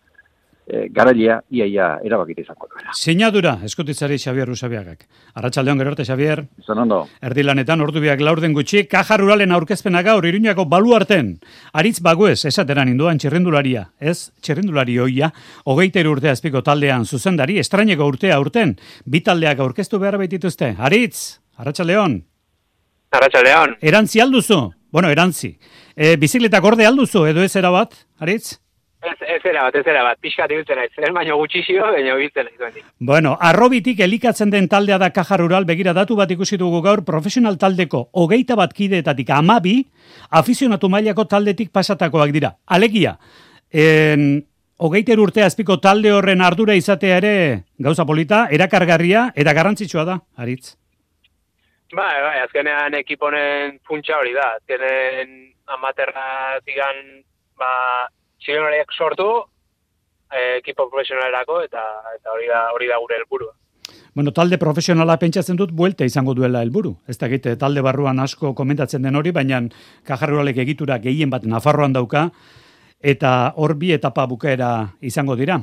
e, 0.66 0.88
garailea 0.90 1.40
iaia 1.50 1.88
erabakite 2.04 2.42
izango 2.42 2.68
duela. 2.70 2.94
Sinadura, 2.94 3.58
eskutitzari 3.64 4.18
Xavier 4.18 4.48
Rusabiagak. 4.48 5.06
Arratxaldeon 5.34 5.78
gero 5.78 5.92
arte, 5.92 6.04
Xavier. 6.04 6.44
Zan 6.64 6.82
ondo. 6.84 7.02
Erdilanetan 7.22 7.84
ordu 7.84 8.02
biak 8.04 8.20
laurden 8.20 8.54
gutxi, 8.56 8.86
kaja 8.90 9.18
ruralen 9.20 9.52
aurkezpena 9.52 10.02
gaur 10.02 10.26
iruñako 10.26 10.66
baluarten. 10.70 11.38
Aritz 11.72 12.00
baguez, 12.00 12.44
esateran 12.44 12.88
induan 12.88 13.18
txirrendularia, 13.18 13.88
ez 14.00 14.30
txirrendulari 14.40 14.98
hoia, 14.98 15.32
hogeiter 15.64 16.08
urte 16.08 16.30
azpiko 16.32 16.62
taldean 16.62 17.04
zuzendari, 17.04 17.58
estraineko 17.58 18.06
urtea 18.08 18.40
urten, 18.40 18.76
bi 19.04 19.20
taldeak 19.20 19.60
aurkeztu 19.60 19.98
behar 20.02 20.18
baitituzte. 20.18 20.74
Aritz, 20.78 21.40
Arratxaldeon. 21.56 22.18
Arratxaldeon. 23.14 23.76
Erantzi 23.80 24.20
alduzu? 24.20 24.72
Bueno, 24.90 25.10
erantzi. 25.10 25.52
E, 25.94 26.16
bizikleta 26.18 26.58
gorde 26.62 26.86
alduzu, 26.86 27.26
edo 27.30 27.42
ez 27.46 27.54
erabat, 27.58 27.94
Aritz? 28.18 28.58
Ez, 29.04 29.16
ez 29.36 29.40
era 29.44 29.66
bat, 29.66 29.74
ez 29.76 29.86
era 29.86 30.02
bat, 30.06 30.18
pixkat 30.22 30.52
ibiltzen 30.54 30.78
naiz. 30.80 30.90
Ez 30.96 31.10
baino 31.12 31.36
gutxixio, 31.36 31.82
baino 31.92 32.16
ibiltzen 32.16 32.48
naiz. 32.48 32.84
Bueno, 32.98 33.34
arrobitik 33.40 34.00
elikatzen 34.00 34.52
den 34.54 34.68
taldea 34.72 34.98
da 35.02 35.10
kaja 35.12 35.36
rural, 35.40 35.66
begira 35.68 35.92
datu 35.96 36.16
bat 36.16 36.30
ikusi 36.30 36.56
dugu 36.60 36.80
gaur, 36.84 37.04
profesional 37.04 37.58
taldeko 37.60 38.08
hogeita 38.12 38.56
bat 38.56 38.72
kideetatik 38.72 39.30
amabi, 39.36 39.76
afizionatu 40.30 40.88
mailako 40.88 41.26
taldetik 41.28 41.72
pasatakoak 41.72 42.32
dira. 42.32 42.54
Alegia, 42.66 43.18
en, 43.70 44.46
hogeiter 44.76 45.20
urte 45.20 45.44
azpiko 45.44 45.78
talde 45.80 46.12
horren 46.12 46.40
ardura 46.42 46.74
izatea 46.74 47.18
ere 47.20 47.34
gauza 47.78 48.06
polita, 48.08 48.46
erakargarria, 48.50 49.28
eta 49.36 49.52
garrantzitsua 49.52 50.04
da, 50.08 50.18
Aritz. 50.36 50.76
Bai, 51.94 52.16
bai, 52.24 52.38
azkenean 52.42 52.96
ekiponen 52.98 53.78
funtsa 53.86 54.16
hori 54.18 54.32
da. 54.34 54.54
Azkenen 54.58 55.34
amaterra 55.76 56.58
zigan, 56.64 57.00
ba, 57.60 57.70
txilenoriak 58.44 58.92
sortu, 58.92 59.28
eh, 60.30 60.58
ekipo 60.60 60.88
profesionalerako, 60.90 61.60
eta, 61.66 61.84
eta 62.16 62.32
hori 62.32 62.48
da, 62.50 62.64
hori 62.76 62.88
da 62.90 62.98
gure 63.02 63.20
helburua. 63.20 63.54
Bueno, 64.14 64.30
talde 64.30 64.58
profesionala 64.62 65.16
pentsatzen 65.18 65.56
dut 65.58 65.72
buelta 65.74 66.06
izango 66.06 66.36
duela 66.38 66.60
helburu. 66.62 66.94
Ez 67.10 67.16
da 67.18 67.26
egite 67.26 67.56
talde 67.58 67.82
barruan 67.82 68.20
asko 68.22 68.52
komentatzen 68.54 69.02
den 69.02 69.16
hori, 69.18 69.32
baina 69.34 69.64
kajarruralek 70.06 70.60
egitura 70.62 71.00
gehien 71.02 71.32
bat 71.32 71.42
Nafarroan 71.50 71.92
dauka, 71.92 72.28
eta 73.02 73.52
hor 73.60 73.74
bi 73.76 73.90
etapa 73.92 74.26
bukaera 74.30 74.70
izango 75.02 75.36
dira. 75.36 75.58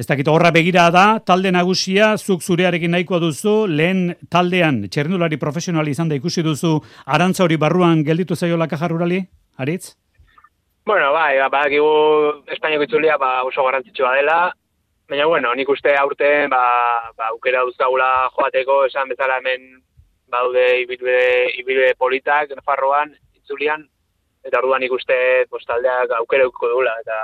Ez 0.00 0.06
dakit 0.08 0.28
horra 0.32 0.50
begira 0.50 0.88
da, 0.90 1.20
talde 1.20 1.52
nagusia, 1.52 2.14
zuk 2.16 2.42
zurearekin 2.42 2.96
nahikoa 2.96 3.20
duzu, 3.20 3.66
lehen 3.68 4.14
taldean 4.32 4.86
txerrendulari 4.88 5.36
profesionali 5.36 5.92
izan 5.92 6.08
da 6.08 6.16
ikusi 6.16 6.42
duzu, 6.42 6.78
arantza 7.04 7.44
hori 7.44 7.60
barruan 7.60 8.00
gelditu 8.06 8.34
zaiola 8.34 8.66
kajarrurali, 8.66 9.26
Aritz? 9.60 9.99
Bueno, 10.86 11.12
bai, 11.12 11.36
ba, 11.38 11.48
badakigu 11.52 11.90
Espainiako 12.54 12.86
itzulia 12.88 13.18
ba, 13.20 13.42
oso 13.44 13.64
garrantzitsua 13.66 14.14
dela, 14.16 14.38
baina, 15.10 15.26
bueno, 15.26 15.52
nik 15.54 15.68
uste 15.68 15.94
aurten, 15.98 16.48
ba, 16.50 16.64
ba, 17.16 17.28
aukera 17.34 17.62
duzkagula 17.68 18.30
joateko, 18.36 18.84
esan 18.88 19.12
bezala 19.12 19.38
hemen 19.42 19.68
baude 20.30 20.66
ibilbide, 20.84 21.50
ibilbide 21.60 21.94
politak, 21.98 22.54
Nafarroan, 22.56 23.12
itzulian, 23.36 23.84
eta 24.46 24.60
orduan 24.62 24.80
nik 24.84 24.92
uste 24.96 25.16
pues, 25.50 25.66
taldeak 25.68 26.14
aukera 26.22 26.46
eukiko 26.48 26.72
dugula, 26.72 26.96
eta 27.04 27.16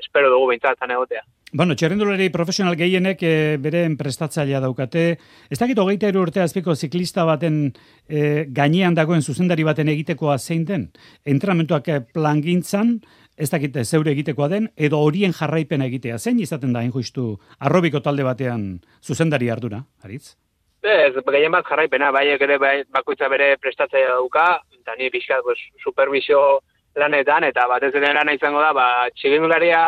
espero 0.00 0.30
dugu 0.32 0.52
behintzat 0.52 0.80
egotea. 0.88 1.24
Bueno, 1.54 1.76
txerrendulari 1.78 2.32
profesional 2.34 2.74
gehienek 2.74 3.20
e, 3.22 3.34
beren 3.62 3.92
prestatzailea 3.94 4.58
daukate. 4.64 5.04
Ez 5.46 5.58
dakit 5.60 5.78
hogeita 5.78 6.08
urte 6.18 6.42
azpiko 6.42 6.74
ziklista 6.74 7.22
baten 7.28 7.68
e, 8.08 8.46
gainean 8.48 8.94
dagoen 8.94 9.22
zuzendari 9.22 9.64
baten 9.64 9.88
egitekoa 9.88 10.38
zein 10.38 10.64
den? 10.68 10.88
Entrenamentuak 11.24 11.88
eh, 11.88 12.00
plangintzan, 12.14 12.98
ez 13.36 13.50
dakit 13.50 13.76
zeure 13.84 14.12
egitekoa 14.12 14.48
den, 14.48 14.68
edo 14.76 15.00
horien 15.02 15.32
jarraipena 15.32 15.88
egitea. 15.90 16.18
Zein 16.18 16.40
izaten 16.40 16.72
da, 16.72 16.84
injustu, 16.86 17.34
arrobiko 17.58 18.00
talde 18.00 18.26
batean 18.26 18.80
zuzendari 19.02 19.50
ardura, 19.50 19.82
Aritz? 20.04 20.36
Ez, 20.84 21.14
gehien 21.16 21.52
bat 21.52 21.64
jarraipena, 21.64 22.10
bai, 22.12 22.26
ere 22.36 22.58
bai, 22.60 22.76
bakoitza 22.92 23.28
bere 23.32 23.54
prestatzailea 23.56 24.18
dauka, 24.18 24.60
eta 24.76 24.94
ni 24.98 25.08
pixkat, 25.10 25.40
pues, 25.42 25.58
supervisio 25.82 26.60
lanetan, 27.00 27.48
eta 27.48 27.64
batez 27.66 27.94
ere 27.96 28.12
lana 28.12 28.34
izango 28.36 28.60
da, 28.60 28.72
ba, 28.76 28.88
txigindularia 29.16 29.80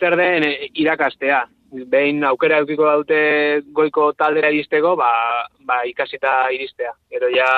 zer 0.00 0.16
den 0.18 0.44
eh, 0.48 0.68
irakastea. 0.74 1.44
Behin 1.72 2.22
aukera 2.24 2.60
eukiko 2.62 2.86
daute 2.86 3.18
goiko 3.74 4.12
taldera 4.12 4.50
iristeko, 4.50 4.94
ba, 4.96 5.10
ba 5.66 5.82
ikasita 5.88 6.50
iristea. 6.54 6.92
Gero 7.10 7.30
ja, 7.34 7.48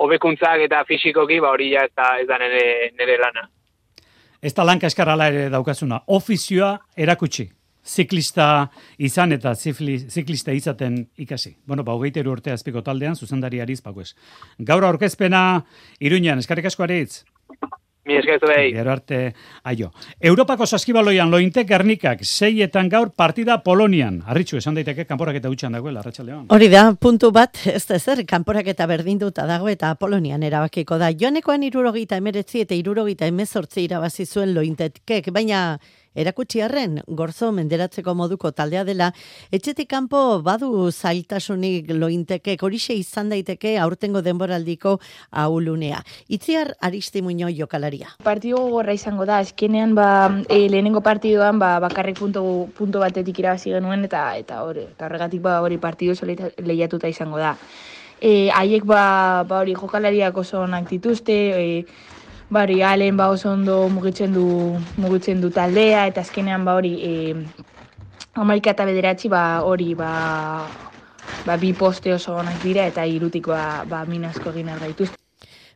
hobekuntzak 0.00 0.66
eta 0.66 0.82
fisikoki, 0.88 1.38
ba 1.40 1.52
hori 1.54 1.72
ja 1.74 1.84
ez 1.86 1.94
da, 1.94 2.16
ez 2.18 2.26
da 2.26 2.38
nere, 2.40 2.90
nere 2.98 3.16
lana. 3.20 3.46
Ez 4.42 4.54
da 4.56 4.64
lanka 4.64 4.88
eskarala 4.88 5.28
ere 5.28 5.48
daukazuna. 5.52 6.02
Ofizioa 6.06 6.76
erakutsi. 6.96 7.50
ziklista 7.86 8.68
izan 8.98 9.32
eta 9.32 9.54
zifli, 9.54 9.98
ziklista 9.98 10.52
izaten 10.52 10.98
ikasi. 11.18 11.56
Bueno, 11.66 11.84
ba, 11.84 11.94
hogeita 11.96 12.20
urte 12.28 12.52
azpiko 12.52 12.82
taldean, 12.82 13.16
zuzendari 13.16 13.60
ariz, 13.60 13.80
pakues. 13.82 14.14
Gaur 14.58 14.84
aurkezpena, 14.84 15.64
iruñan, 16.00 16.38
eskarrik 16.38 16.66
asko 16.66 16.84
aritz. 16.84 17.24
Mi 18.08 18.16
eskertu 18.16 18.48
behi. 18.48 18.70
Gero 18.72 18.90
arte, 18.94 19.18
aio. 19.68 19.90
Europako 20.30 20.64
saskibaloian 20.66 21.30
lointek 21.30 21.68
gernikak, 21.68 22.22
seietan 22.24 22.88
gaur 22.88 23.10
partida 23.12 23.58
Polonian. 23.62 24.22
Arritxu, 24.26 24.56
esan 24.56 24.78
daiteke, 24.78 25.04
kanporak 25.04 25.36
eta 25.36 25.52
utxan 25.52 25.76
dagoela, 25.76 26.00
arratsaldean. 26.00 26.46
Hori 26.54 26.70
da, 26.72 26.86
puntu 26.96 27.28
bat, 27.36 27.60
ez 27.68 27.84
da 27.90 27.98
ezer, 28.00 28.24
kanporak 28.26 28.72
eta 28.72 28.88
berdinduta 28.88 29.44
dago 29.46 29.68
eta 29.68 29.92
Polonian 30.00 30.42
erabakiko 30.42 30.96
da. 30.98 31.12
Joanekoan 31.12 31.66
irurogeita 31.68 32.16
emeretzi 32.16 32.64
eta 32.64 32.78
irurogeita 32.78 33.28
emezortzi 33.28 33.84
irabazi 33.84 34.24
zuen 34.24 34.54
lointetkek, 34.56 35.28
baina 35.36 35.76
Erakutsiarren, 36.18 37.00
gorzo 37.06 37.52
menderatzeko 37.54 38.16
moduko 38.18 38.50
taldea 38.50 38.82
dela, 38.84 39.12
etxetik 39.54 39.86
kanpo 39.92 40.40
badu 40.42 40.90
zailtasunik 40.90 41.92
lointeke, 41.94 42.56
horixe 42.66 42.96
izan 42.98 43.30
daiteke 43.30 43.76
aurtengo 43.78 44.22
denboraldiko 44.26 44.96
aulunea. 45.30 46.02
Itziar 46.26 46.74
aristimuño 46.80 47.52
jokalaria. 47.54 48.16
Partido 48.26 48.58
gogorra 48.64 48.96
izango 48.98 49.24
da, 49.26 49.38
eskenean 49.40 49.94
ba, 49.94 50.08
e, 50.48 50.66
lehenengo 50.68 51.00
partidoan 51.00 51.62
ba, 51.62 51.76
bakarrik 51.78 52.18
punto, 52.18 52.42
punto 52.74 52.98
batetik 52.98 53.38
irabazi 53.38 53.70
genuen 53.70 54.04
eta 54.10 54.24
eta 54.36 54.64
hori, 54.66 54.88
eta 54.90 55.06
horregatik 55.06 55.46
ba, 55.46 55.60
hori 55.62 55.78
partido 55.78 56.18
lehiatuta 56.58 57.06
izango 57.06 57.38
da. 57.38 57.54
E, 58.20 58.50
haiek 58.50 58.82
ba, 58.84 59.44
ba 59.48 59.62
hori 59.62 59.78
jokalariak 59.78 60.36
oso 60.36 60.66
onak 60.66 60.90
dituzte, 60.90 61.38
e, 61.54 61.84
Bari, 62.50 62.82
alen 62.82 63.16
ba 63.16 63.28
oso 63.30 63.50
ondo 63.52 63.88
mugitzen 63.94 64.32
du, 64.34 64.44
mugitzen 65.02 65.40
du 65.40 65.50
taldea, 65.58 66.06
eta 66.10 66.20
azkenean 66.26 66.64
ba 66.66 66.74
hori, 66.74 66.90
e, 67.10 67.12
Amerika 68.44 68.72
eta 68.74 68.86
bederatzi 68.88 69.28
ba 69.30 69.42
hori 69.62 69.94
ba, 69.94 70.10
ba 71.46 71.56
bi 71.62 71.70
poste 71.82 72.12
oso 72.14 72.34
onak 72.42 72.58
dira, 72.66 72.86
eta 72.90 73.06
irutikoa 73.06 73.84
ba 73.86 74.04
minazko 74.06 74.50
egin 74.50 74.72
gaituzte. 74.82 75.29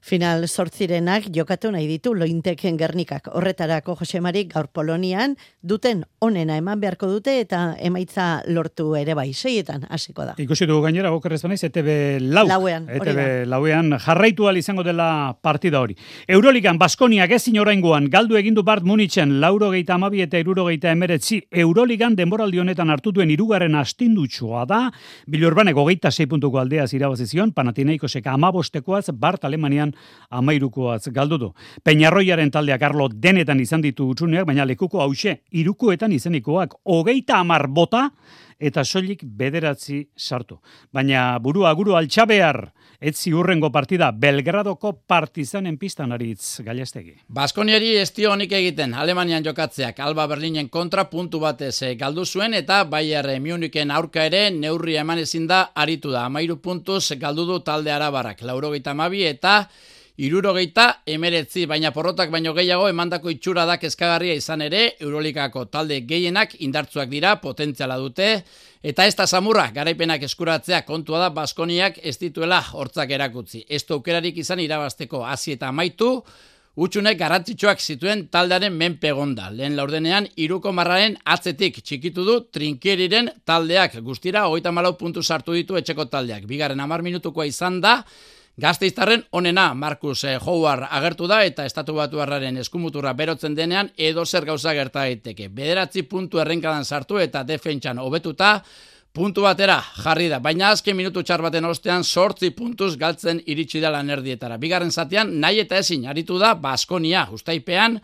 Final 0.05 0.43
sortzirenak 0.53 1.31
jokatu 1.33 1.71
nahi 1.73 1.87
ditu 1.89 2.11
lointeken 2.13 2.77
gernikak. 2.77 3.31
Horretarako 3.33 3.95
Josemarik 3.97 4.51
gaur 4.53 4.67
Polonian 4.69 5.33
duten 5.65 6.03
onena 6.21 6.59
eman 6.61 6.77
beharko 6.83 7.09
dute 7.09 7.39
eta 7.41 7.61
emaitza 7.81 8.43
lortu 8.53 8.91
ere 9.01 9.15
bai. 9.17 9.31
Seietan 9.33 9.87
hasiko 9.89 10.27
da. 10.29 10.35
Ikusi 10.45 10.69
dugu 10.69 10.83
gainera, 10.85 11.09
bokerrez 11.09 11.41
banaiz, 11.47 11.63
ETB 11.71 11.89
lau. 12.21 12.45
Lauean, 12.51 12.85
ETB 12.93 13.47
lauean 13.49 13.97
jarraitu 13.97 14.51
izango 14.61 14.85
dela 14.85 15.39
partida 15.41 15.81
hori. 15.81 15.97
Euroligan, 16.29 16.77
Baskoniak 16.77 17.31
ezin 17.39 17.57
oraingoan 17.59 18.11
galdu 18.13 18.37
egindu 18.37 18.63
Bart 18.63 18.85
Munitzen, 18.85 19.41
lauro 19.41 19.71
geita 19.71 19.95
amabi 19.95 20.21
eta 20.21 20.37
eruro 20.37 20.67
geita 20.67 20.93
emeretzi. 20.93 21.41
Euroligan 21.51 22.15
denboraldi 22.15 22.61
honetan 22.61 22.91
hartu 22.91 23.11
duen 23.11 23.31
irugarren 23.31 23.75
astindutxoa 23.81 24.67
da. 24.69 24.83
Bilurbaneko 25.27 25.89
geita 25.89 26.13
sei 26.13 26.27
puntuko 26.27 26.61
aldeaz 26.61 26.93
irabazizion, 26.93 27.57
Panathinaikosek 27.57 28.27
amabostekoaz, 28.27 29.09
Bart 29.15 29.49
Alemanian 29.49 29.94
amairukoaz 30.31 31.09
galdu 31.13 31.39
du. 31.39 31.53
Peñarroiaren 31.85 32.51
taldeak 32.51 32.83
arlo 32.83 33.09
denetan 33.09 33.61
izan 33.61 33.83
ditu 33.83 34.09
utzuneak, 34.11 34.47
baina 34.47 34.65
lekuko 34.65 35.01
hause 35.01 35.41
irukoetan 35.53 36.13
izenikoak 36.13 36.75
hogeita 36.85 37.39
amar 37.39 37.69
bota 37.69 38.11
eta 38.59 38.85
soilik 38.85 39.23
bederatzi 39.25 40.05
sartu. 40.17 40.61
Baina 40.93 41.39
burua 41.39 41.73
guru 41.75 41.97
altxabear, 41.99 42.61
etzi 43.01 43.33
urrengo 43.35 43.71
partida 43.73 44.11
Belgradoko 44.13 44.93
partizanen 45.07 45.77
pistan 45.79 46.13
aritz 46.17 46.61
gailestegi. 46.65 47.15
Baskoniari 47.29 47.95
estio 48.01 48.33
honik 48.33 48.53
egiten 48.57 48.95
Alemanian 48.95 49.45
jokatzeak 49.45 50.01
Alba 50.01 50.27
Berlinen 50.31 50.69
kontra 50.69 51.05
puntu 51.11 51.41
batez 51.43 51.77
eh, 51.83 51.95
galdu 52.01 52.25
zuen 52.25 52.55
eta 52.55 52.85
Bayer 52.85 53.29
Munichen 53.41 53.91
aurka 53.91 54.25
ere 54.25 54.51
neurri 54.51 54.97
eman 54.97 55.19
ezin 55.19 55.47
da 55.47 55.71
aritu 55.75 56.11
da. 56.11 56.25
Amairu 56.25 56.61
puntuz 56.63 57.13
galdu 57.21 57.45
du 57.47 57.61
talde 57.61 57.93
arabarak. 57.93 58.43
Laurogeita 58.43 58.95
mabi 58.95 59.25
eta 59.29 59.69
Irurogeita 60.15 61.01
emeretzi, 61.11 61.65
baina 61.67 61.91
porrotak 61.91 62.31
baino 62.31 62.53
gehiago 62.55 62.87
emandako 62.87 63.33
itxura 63.33 63.65
da 63.67 63.81
kezkagarria 63.83 64.37
izan 64.39 64.61
ere, 64.63 64.93
Eurolikako 65.03 65.65
talde 65.67 65.97
gehienak 66.07 66.55
indartzuak 66.63 67.09
dira, 67.11 67.33
potentziala 67.43 67.97
dute, 67.99 68.29
eta 68.79 69.09
ez 69.11 69.17
da 69.19 69.27
samurra, 69.27 69.73
garaipenak 69.75 70.23
eskuratzea 70.23 70.85
kontua 70.87 71.19
da, 71.25 71.33
Baskoniak 71.35 71.99
ez 71.99 72.15
dituela 72.21 72.61
hortzak 72.63 73.11
erakutzi. 73.11 73.65
Ez 73.67 73.83
aukerarik 73.91 74.39
izan 74.39 74.63
irabazteko 74.63 75.25
hasi 75.27 75.59
eta 75.59 75.75
amaitu, 75.75 76.21
Utsunek 76.75 77.15
garrantzitsuak 77.15 77.79
zituen 77.79 78.25
taldearen 78.35 78.75
menpe 78.75 79.13
gonda. 79.15 79.45
Lehen 79.55 79.77
laurdenean, 79.79 80.25
iruko 80.43 80.73
marraren 80.75 81.15
atzetik 81.31 81.77
txikitu 81.79 82.25
du 82.27 82.35
trinkeriren 82.51 83.31
taldeak. 83.47 84.01
Guztira, 84.03 84.49
hogeita 84.51 84.73
malau 84.75 84.97
puntu 84.99 85.23
sartu 85.23 85.55
ditu 85.55 85.79
etxeko 85.79 86.09
taldeak. 86.11 86.49
Bigarren 86.51 86.83
amar 86.83 87.07
minutukoa 87.07 87.47
izan 87.47 87.79
da, 87.85 88.01
Gazteiztarren 88.55 89.25
onena 89.33 89.75
Markus 89.75 90.21
eh, 90.25 90.39
Howard 90.39 90.87
agertu 90.87 91.27
da 91.27 91.41
eta 91.43 91.65
estatu 91.67 91.97
batu 91.97 92.21
harraren 92.23 92.61
eskumuturra 92.63 93.11
berotzen 93.19 93.55
denean 93.59 93.89
edo 93.99 94.23
zer 94.25 94.45
gauza 94.47 94.71
gerta 94.79 95.01
daiteke. 95.01 95.49
Bederatzi 95.49 96.05
puntu 96.07 96.39
errenkadan 96.39 96.85
sartu 96.85 97.19
eta 97.19 97.43
defentsan 97.43 97.99
hobetuta 97.99 98.61
puntu 99.13 99.43
batera 99.43 99.81
jarri 100.05 100.29
da. 100.31 100.39
Baina 100.39 100.69
azken 100.71 100.95
minutu 100.97 101.25
txar 101.27 101.43
baten 101.43 101.67
ostean 101.67 102.05
sortzi 102.05 102.53
puntuz 102.55 102.95
galtzen 102.97 103.43
iritsi 103.47 103.83
da 103.83 103.91
lan 103.91 104.15
erdietara. 104.15 104.57
Bigarren 104.63 104.95
zatean 104.95 105.35
nahi 105.41 105.59
eta 105.65 105.83
ezin 105.83 106.07
aritu 106.07 106.39
da 106.39 106.55
Baskonia 106.55 107.27
ustaipean 107.33 107.99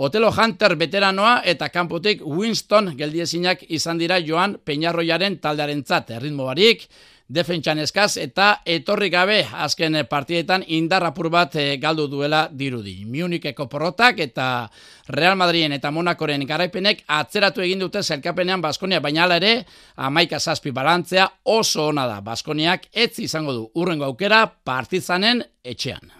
Otelo 0.00 0.30
Hunter 0.32 0.78
veteranoa 0.80 1.42
eta 1.44 1.68
kanpotik 1.68 2.22
Winston 2.24 2.94
geldiezinak 2.96 3.66
izan 3.68 3.98
dira 4.00 4.16
joan 4.24 4.56
Peñarroiaren 4.64 5.36
taldearen 5.44 5.84
zat. 5.84 6.10
Erritmo 6.16 6.46
barik, 6.48 6.86
defentsan 7.30 7.78
eskaz 7.78 8.16
eta 8.18 8.48
etorri 8.66 9.08
gabe 9.10 9.38
azken 9.64 9.96
partidetan 10.10 10.64
indarrapur 10.66 11.30
bat 11.30 11.54
eh, 11.56 11.76
galdu 11.80 12.08
duela 12.10 12.48
dirudi. 12.50 13.04
Munikeko 13.06 13.68
porrotak 13.70 14.18
eta 14.26 14.68
Real 15.08 15.38
Madriden 15.38 15.76
eta 15.78 15.92
Monakoren 15.94 16.44
garaipenek 16.46 17.04
atzeratu 17.06 17.62
egin 17.62 17.86
dute 17.86 18.02
zelkapenean 18.02 18.62
Baskonia, 18.62 19.00
baina 19.00 19.24
ala 19.24 19.38
ere 19.38 19.64
amaika 19.96 20.40
zazpi 20.40 20.74
balantzea 20.74 21.28
oso 21.44 21.88
ona 21.88 22.06
da. 22.10 22.20
Baskoniak 22.20 22.90
ez 22.92 23.12
izango 23.18 23.54
du 23.54 23.68
urrengo 23.74 24.10
aukera 24.10 24.46
partizanen 24.64 25.44
etxean. 25.64 26.19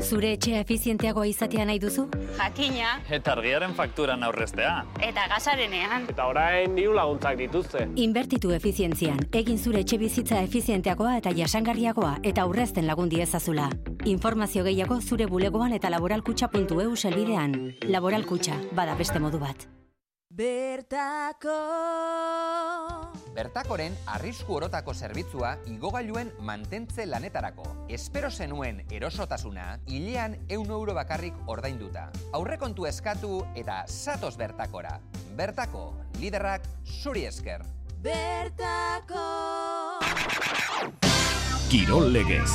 Zure 0.00 0.32
etxea 0.34 0.60
efizienteagoa 0.64 1.26
izatea 1.30 1.64
nahi 1.68 1.78
duzu? 1.80 2.06
Jakina. 2.38 2.92
Eta 3.16 3.32
argiaren 3.36 3.74
fakturan 3.78 4.22
aurreztea. 4.26 4.72
Eta 5.06 5.26
gasarenean. 5.32 6.06
Eta 6.12 6.26
orain 6.30 6.76
diru 6.76 6.94
laguntzak 6.96 7.38
dituzte. 7.40 7.86
Inbertitu 8.04 8.52
efizientzian. 8.56 9.20
Egin 9.42 9.58
zure 9.58 9.84
etxe 9.84 9.98
bizitza 10.02 10.40
efizienteagoa 10.46 11.16
eta 11.22 11.34
jasangarriagoa 11.36 12.16
eta 12.22 12.46
aurrezten 12.48 12.88
lagundi 12.90 13.20
ezazula. 13.24 13.70
Informazio 14.04 14.64
gehiago 14.64 15.00
zure 15.00 15.26
bulegoan 15.26 15.76
eta 15.76 15.92
laboralkutxa.eu 15.96 16.96
selbidean. 16.96 17.60
Laboralkutxa, 17.88 18.56
bada 18.72 18.96
beste 18.96 19.20
modu 19.20 19.38
bat. 19.40 19.68
Bertako 20.30 21.56
Bertakoren 23.34 23.96
arrisku 24.06 24.54
orotako 24.54 24.94
zerbitzua 24.94 25.56
igogailuen 25.66 26.30
mantentze 26.46 27.02
lanetarako. 27.06 27.64
Espero 27.90 28.30
zenuen 28.30 28.84
erosotasuna, 28.94 29.80
hilean 29.90 30.36
eun 30.48 30.70
euro 30.70 30.94
bakarrik 30.94 31.34
ordainduta. 31.50 32.12
Aurrekontu 32.32 32.86
eskatu 32.86 33.42
eta 33.58 33.82
satos 33.88 34.36
bertakora. 34.38 35.00
Bertako, 35.34 35.96
liderrak 36.22 36.62
zuri 36.86 37.26
esker. 37.26 37.66
Bertako! 37.98 39.26
Kirol 41.70 42.12
legez. 42.12 42.50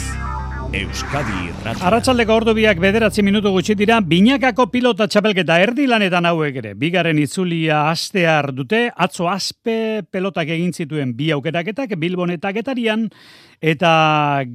Euskadi 0.74 1.36
Irratia. 1.50 1.86
Arratxaldeko 1.88 2.34
ordu 2.34 2.54
biak 2.58 2.80
bederatzi 2.82 3.24
minutu 3.24 3.52
gutxi 3.54 3.76
dira, 3.78 4.00
binakako 4.02 4.66
pilota 4.74 5.06
txapelketa 5.12 5.58
erdi 5.62 5.86
lanetan 5.88 6.26
hauek 6.26 6.58
ere. 6.62 6.74
Bigaren 6.80 7.20
itzulia 7.22 7.84
astear 7.92 8.50
dute, 8.56 8.88
atzo 8.90 9.28
aspe 9.30 10.04
pelotak 10.12 10.50
egin 10.56 10.74
zituen 10.74 11.14
bi 11.18 11.30
aukeraketak, 11.36 11.94
bilbonetak 12.02 12.62
etarian, 12.64 13.06
eta 13.62 13.92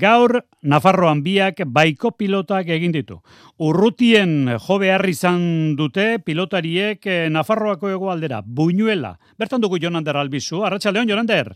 gaur 0.01 0.41
Nafarroan 0.63 1.23
biak 1.25 1.63
baiko 1.67 2.11
pilotak 2.19 2.69
egin 2.69 2.93
ditu. 2.93 3.21
Urrutien 3.59 4.57
jo 4.57 4.81
behar 4.83 5.07
izan 5.09 5.77
dute 5.77 6.19
pilotariek 6.25 7.07
eh, 7.07 7.29
Nafarroako 7.31 7.95
egoaldera, 7.95 8.43
buñuela. 8.45 9.17
Bertan 9.39 9.61
dugu 9.61 9.79
Jonander 9.81 10.17
Albizu, 10.17 10.65
Arratxaldeon, 10.65 11.09
Jonander? 11.09 11.55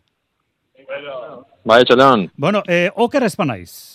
Bai. 1.64 1.82
Bueno, 2.36 2.62
eh, 2.68 2.90
oker 2.94 3.24
espanaiz. 3.24 3.93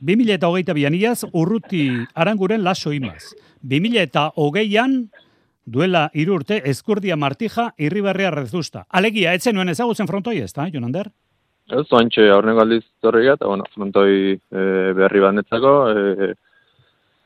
2000 0.00 0.34
eta 0.36 0.48
hogeita 0.48 0.74
bianiaz, 0.76 1.24
urruti 1.32 1.88
aranguren 2.14 2.64
laso 2.64 2.92
imaz. 2.92 3.34
2000 3.62 4.02
eta 4.02 4.30
hogeian, 4.36 5.06
duela 5.64 6.10
irurte, 6.14 6.60
eskurdia 6.70 7.16
martija, 7.16 7.72
irribarria 7.78 8.30
rezusta. 8.30 8.84
Alegia, 8.90 9.34
etzen 9.34 9.56
nuen 9.56 9.72
ezagutzen 9.72 10.06
frontoi 10.06 10.38
ez, 10.42 10.52
da, 10.54 10.68
Jonander? 10.72 11.10
Ez, 11.66 11.86
oantxe, 11.90 12.28
aurrengo 12.30 12.62
aldiz 12.62 12.84
torri 13.02 13.26
eta, 13.26 13.48
bueno, 13.48 13.64
frontoi 13.74 14.36
e, 14.36 14.66
berri 14.94 15.22
bandetzako, 15.24 15.72
e, 15.90 16.28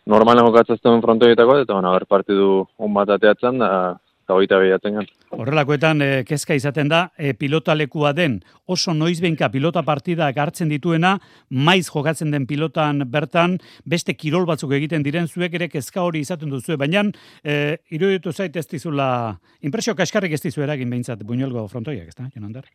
normalen 0.08 0.46
jokatzazten 0.48 1.02
frontoietako, 1.02 1.58
eta, 1.60 1.74
bueno, 1.74 1.92
ber 1.92 2.06
partidu 2.08 2.64
un 2.78 2.94
bat 2.96 3.12
ateatzen, 3.16 3.60
da, 3.60 3.98
eta 4.30 4.36
hogeita 4.38 4.58
behiatzen 4.62 4.96
gan. 4.98 5.08
Horrelakoetan 5.34 6.02
e, 6.02 6.08
kezka 6.26 6.54
izaten 6.54 6.90
da, 6.90 7.00
e, 7.18 7.32
pilotalekua 7.34 8.12
den 8.14 8.40
oso 8.70 8.94
noizbenka 8.94 9.50
pilota 9.50 9.82
partidak 9.82 10.38
hartzen 10.38 10.70
dituena, 10.70 11.16
maiz 11.50 11.88
jokatzen 11.90 12.30
den 12.30 12.46
pilotan 12.46 13.04
bertan, 13.10 13.58
beste 13.84 14.14
kirol 14.14 14.46
batzuk 14.46 14.72
egiten 14.78 15.02
diren 15.02 15.26
zuek 15.28 15.54
ere 15.54 15.68
kezka 15.68 16.02
hori 16.02 16.22
izaten 16.22 16.50
duzu, 16.50 16.76
baina 16.78 17.04
e, 17.42 17.78
iruditu 17.90 18.32
zait 18.32 18.56
ez 18.56 18.66
dizula, 18.68 19.38
impresio 19.62 19.94
kaskarrik 19.94 20.32
ez 20.32 20.42
dizu 20.42 20.62
eragin 20.62 20.90
behintzat 20.90 21.24
buñuelgo 21.26 21.66
frontoiak, 21.68 22.08
ez 22.08 22.16
da, 22.16 22.30
Jonander? 22.34 22.70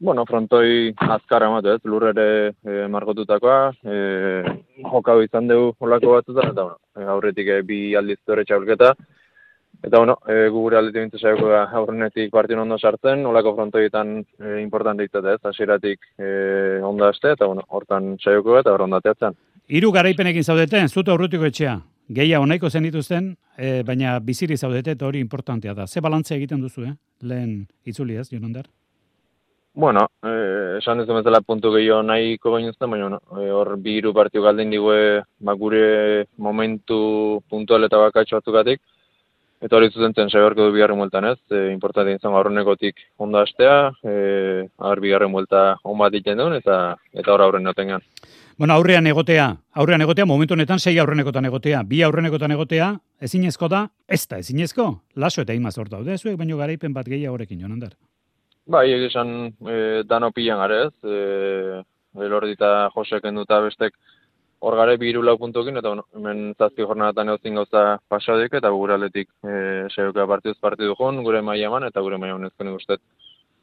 Bueno, 0.00 0.22
frontoi 0.28 0.92
azkar 0.94 1.42
ematu 1.42 1.72
ez, 1.72 1.80
lurrere 1.82 2.52
e, 2.62 2.84
margotutakoa, 2.86 3.72
e, 3.82 3.96
jokau 4.92 5.16
izan 5.24 5.48
dugu 5.50 5.72
olako 5.82 6.12
batzuta, 6.12 6.44
eta 6.52 6.66
bueno, 6.68 7.08
aurretik 7.16 7.48
e, 7.50 7.62
bi 7.66 7.78
aldiz 7.98 8.20
dure 8.28 8.44
txaulketa, 8.46 8.92
Eta 9.82 9.98
bueno, 9.98 10.18
e, 10.26 10.48
gu 10.48 10.60
gure 10.64 10.76
aldetik 10.78 11.04
bintu 11.04 11.18
zaioko 11.22 11.52
da 11.52 11.60
aurrenetik 11.78 12.32
partion 12.34 12.64
ondo 12.64 12.78
sartzen, 12.78 13.24
olako 13.26 13.54
frontoietan 13.54 14.16
e, 14.18 14.56
importante 14.62 15.04
izatea 15.06 15.36
ez, 15.36 15.42
hasieratik 15.46 16.00
e, 16.18 16.80
ondo 16.82 17.06
aste, 17.06 17.36
eta 17.36 17.46
bueno, 17.46 17.62
hortan 17.68 18.16
saioko 18.18 18.58
eta 18.58 18.74
hor 18.74 18.88
ondateatzen. 18.88 19.38
Hiru 19.68 19.92
garaipenekin 19.94 20.42
zaudeten, 20.42 20.88
zute 20.88 21.14
aurrutiko 21.14 21.46
etxea, 21.46 21.76
gehia 22.08 22.40
onaiko 22.42 22.70
zen 22.70 22.88
dituzten, 22.88 23.30
e, 23.56 23.84
baina 23.86 24.18
biziri 24.18 24.56
zaudete 24.56 24.96
eta 24.96 25.06
hori 25.06 25.22
importantea 25.22 25.76
da. 25.78 25.86
Ze 25.86 26.02
balantzea 26.02 26.40
egiten 26.40 26.60
duzu, 26.60 26.88
eh? 26.88 26.96
lehen 27.22 27.68
itzuli 27.86 28.18
ez, 28.18 28.28
Jononder? 28.32 28.66
Bueno, 29.78 30.08
eh, 30.26 30.78
esan 30.80 31.00
ez 31.00 31.06
bezala 31.06 31.38
puntu 31.46 31.70
gehiago 31.70 32.02
nahiko 32.02 32.50
bainuzten, 32.50 32.90
baina 32.90 33.10
bueno, 33.14 33.54
hor 33.54 33.76
bi 33.78 33.98
hiru 34.00 34.10
partio 34.12 34.42
galden 34.42 34.74
digue 34.74 35.22
ba, 35.38 35.54
gure 35.54 36.26
momentu 36.36 37.44
puntual 37.48 37.86
eta 37.86 38.00
bakatxo 38.02 38.40
batzukatik, 38.40 38.80
Eta 39.58 39.74
hori 39.74 39.88
zuzen 39.90 40.14
zen 40.14 40.28
saibarko 40.30 40.68
du 40.68 40.72
bigarren 40.74 40.98
mueltan 40.98 41.24
ez, 41.32 41.38
e, 41.50 41.72
importante 41.72 42.12
izan 42.14 42.34
aurrenekotik 42.38 43.00
ondo 43.18 43.40
astea, 43.42 43.90
e, 44.06 44.12
aur 44.78 45.00
bigarren 45.02 45.32
muelta 45.32 45.62
on 45.82 45.98
bat 45.98 46.14
ditzen 46.14 46.38
duen, 46.38 46.54
eta 46.60 46.94
eta 47.12 47.32
hor 47.34 47.42
aurren 47.42 47.66
notengan. 47.66 48.04
Bueno, 48.58 48.74
aurrean 48.74 49.06
egotea, 49.06 49.48
aurrean 49.82 50.02
egotea, 50.02 50.26
momentu 50.26 50.54
honetan 50.54 50.78
sei 50.78 50.98
aurrenekotan 50.98 51.46
egotea, 51.50 51.82
bi 51.86 52.02
aurrenekotan 52.06 52.54
egotea, 52.54 52.92
ezinezko 53.22 53.68
da, 53.70 53.84
ez 54.08 54.24
da 54.30 54.38
ezinezko, 54.38 54.86
laso 55.16 55.42
eta 55.42 55.54
imaz 55.54 55.74
hor 55.78 55.90
daude, 55.90 56.18
zuek 56.18 56.38
baino 56.38 56.58
garaipen 56.58 56.94
bat 56.94 57.06
gehiago 57.06 57.34
horrekin, 57.34 57.60
jonan 57.60 57.82
Bai, 58.68 58.92
egizan 58.92 59.54
e, 59.66 60.02
dano 60.04 60.30
pilan 60.30 60.58
garez, 60.58 60.92
e, 61.02 61.82
elordita 62.22 62.90
joseken 62.94 63.34
duta 63.34 63.60
bestek, 63.64 63.94
hor 64.60 64.76
gare 64.76 64.96
bi 64.98 65.10
hiru 65.10 65.22
lau 65.22 65.36
puntukin, 65.38 65.76
eta 65.80 65.94
hemen 66.16 66.42
zazki 66.58 66.82
jornadatan 66.82 67.34
eozin 67.34 67.60
gauza 67.60 67.84
pasadik, 68.08 68.58
eta 68.60 68.70
gure 68.74 68.94
aldetik 68.94 69.30
e, 69.44 69.86
saioka 69.94 70.26
partiduz 70.26 70.58
partidu 70.60 70.96
joan, 70.98 71.22
gure 71.26 71.42
maia 71.42 71.70
eman, 71.70 71.86
eta 71.90 72.02
gure 72.02 72.18
maia 72.18 72.34
honezken 72.38 72.72
guztet 72.74 73.02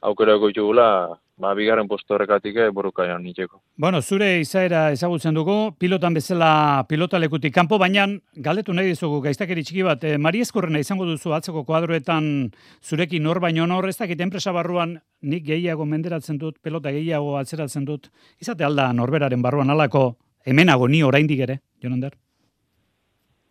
aukera 0.05 0.35
gula, 0.37 1.17
ba, 1.37 1.53
bigarren 1.53 1.87
posto 1.87 2.13
horrekatik 2.13 2.55
eh, 2.55 2.69
borukaian 2.69 3.23
niteko. 3.23 3.61
Bueno, 3.77 4.01
zure 4.01 4.39
izaera 4.39 4.91
ezagutzen 4.91 5.33
dugu, 5.33 5.73
pilotan 5.79 6.13
bezala 6.13 6.85
pilotalekutik 6.87 7.53
kanpo, 7.53 7.77
baina 7.77 8.07
galdetu 8.35 8.73
nahi 8.73 8.93
dizugu 8.93 9.21
gaiztakeri 9.21 9.63
txiki 9.63 9.83
bat, 9.83 10.03
e, 10.03 10.17
Mari 10.17 10.41
Eskorrena 10.45 10.79
izango 10.79 11.05
duzu 11.05 11.33
atzeko 11.33 11.65
kuadroetan 11.65 12.51
zurekin 12.83 13.23
nor 13.23 13.39
baino 13.39 13.65
nor, 13.67 13.89
ez 13.89 13.97
dakit 13.97 14.21
enpresa 14.21 14.53
barruan 14.53 14.99
nik 15.21 15.43
gehiago 15.45 15.85
menderatzen 15.85 16.37
dut, 16.37 16.59
pilota 16.61 16.93
gehiago 16.93 17.37
atzeratzen 17.39 17.85
dut, 17.85 18.11
izate 18.39 18.63
alda 18.63 18.91
norberaren 18.93 19.41
barruan 19.41 19.73
alako 19.73 20.13
hemenago 20.45 20.87
ni 20.87 21.03
oraindik 21.03 21.39
ere, 21.47 21.59
Jonander? 21.83 22.13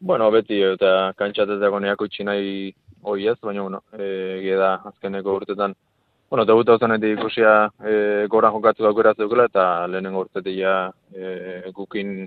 Bueno, 0.00 0.30
beti 0.30 0.60
eta 0.62 1.12
kantxatetzeko 1.18 1.80
neako 1.80 2.08
utzi 2.08 2.24
nahi 2.24 2.74
hoi 3.02 3.26
ez, 3.28 3.38
baina 3.42 3.62
bueno, 3.62 3.82
e, 3.98 4.54
da 4.56 4.74
azkeneko 4.92 5.36
urtetan 5.40 5.74
Bueno, 6.34 6.46
debuta 6.48 6.72
ozenetik 6.74 7.18
ikusia 7.18 7.50
e, 7.86 8.26
gora 8.32 8.48
jokatzu 8.50 8.82
daukera 8.82 9.12
zeukela 9.14 9.44
eta 9.46 9.64
lehenengo 9.86 10.24
urtetik 10.24 10.56
ja 10.58 10.72
e, 11.14 11.70
gukin 11.76 12.24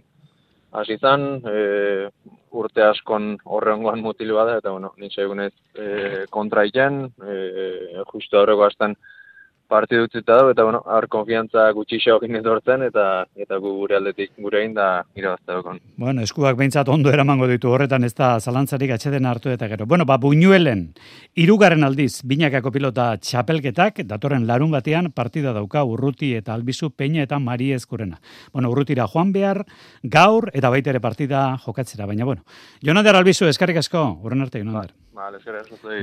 hasi 0.72 0.96
zan, 1.02 1.26
e, 1.44 2.08
urte 2.56 2.86
askon 2.86 3.34
horrengoan 3.44 4.00
mutilu 4.00 4.38
bada, 4.38 4.58
eta 4.62 4.72
bueno, 4.72 4.94
nintxe 5.02 5.26
egunez 5.26 5.52
e, 5.76 6.24
kontra 6.32 6.64
iten, 6.70 7.02
e, 7.20 8.06
justu 8.14 8.40
horrego 8.40 8.64
hastan 8.68 8.96
partidu 9.68 10.08
utzita 10.08 10.38
da, 10.40 10.52
eta 10.52 10.64
bueno, 10.64 10.82
har 10.86 11.08
konfiantza 11.12 11.66
gutxi 11.76 12.00
xeokin 12.04 12.40
etortzen, 12.40 12.84
eta 12.88 13.26
eta 13.36 13.60
gu 13.62 13.74
gure 13.82 13.98
aldetik 13.98 14.34
gure 14.38 14.62
egin 14.64 14.76
da 14.78 14.88
irabazta 15.16 15.58
dokon. 15.60 15.80
Bueno, 15.98 16.24
eskuak 16.26 16.58
behintzat 16.60 16.90
ondo 16.90 17.12
eramango 17.14 17.48
ditu 17.48 17.72
horretan 17.72 18.08
ez 18.08 18.14
da 18.18 18.36
zalantzarik 18.40 18.92
atxeden 18.96 19.26
hartu 19.26 19.52
eta 19.54 19.68
gero. 19.72 19.86
Bueno, 19.86 20.06
ba, 20.06 20.18
buñuelen, 20.18 20.88
irugarren 21.36 21.84
aldiz, 21.84 22.22
binakako 22.24 22.72
pilota 22.72 23.10
txapelketak, 23.18 24.04
datorren 24.08 24.48
larun 24.48 24.72
batean 24.72 25.12
partida 25.12 25.54
dauka 25.54 25.84
urruti 25.84 26.34
eta 26.38 26.54
albizu 26.54 26.92
peina 26.92 27.24
eta 27.24 27.40
mari 27.40 27.72
eskurena. 27.74 28.22
Bueno, 28.54 28.72
urrutira 28.72 29.08
joan 29.08 29.34
behar, 29.34 29.64
gaur, 30.04 30.52
eta 30.54 30.72
baita 30.74 30.94
ere 30.94 31.04
partida 31.04 31.50
jokatzera, 31.66 32.06
baina 32.06 32.26
bueno. 32.26 32.44
Jonader 32.84 33.16
albizu, 33.16 33.48
eskarrik 33.48 33.84
asko, 33.84 34.08
urren 34.24 34.42
arte, 34.42 34.64
Jonader. 34.64 34.92
Ba, 34.92 35.07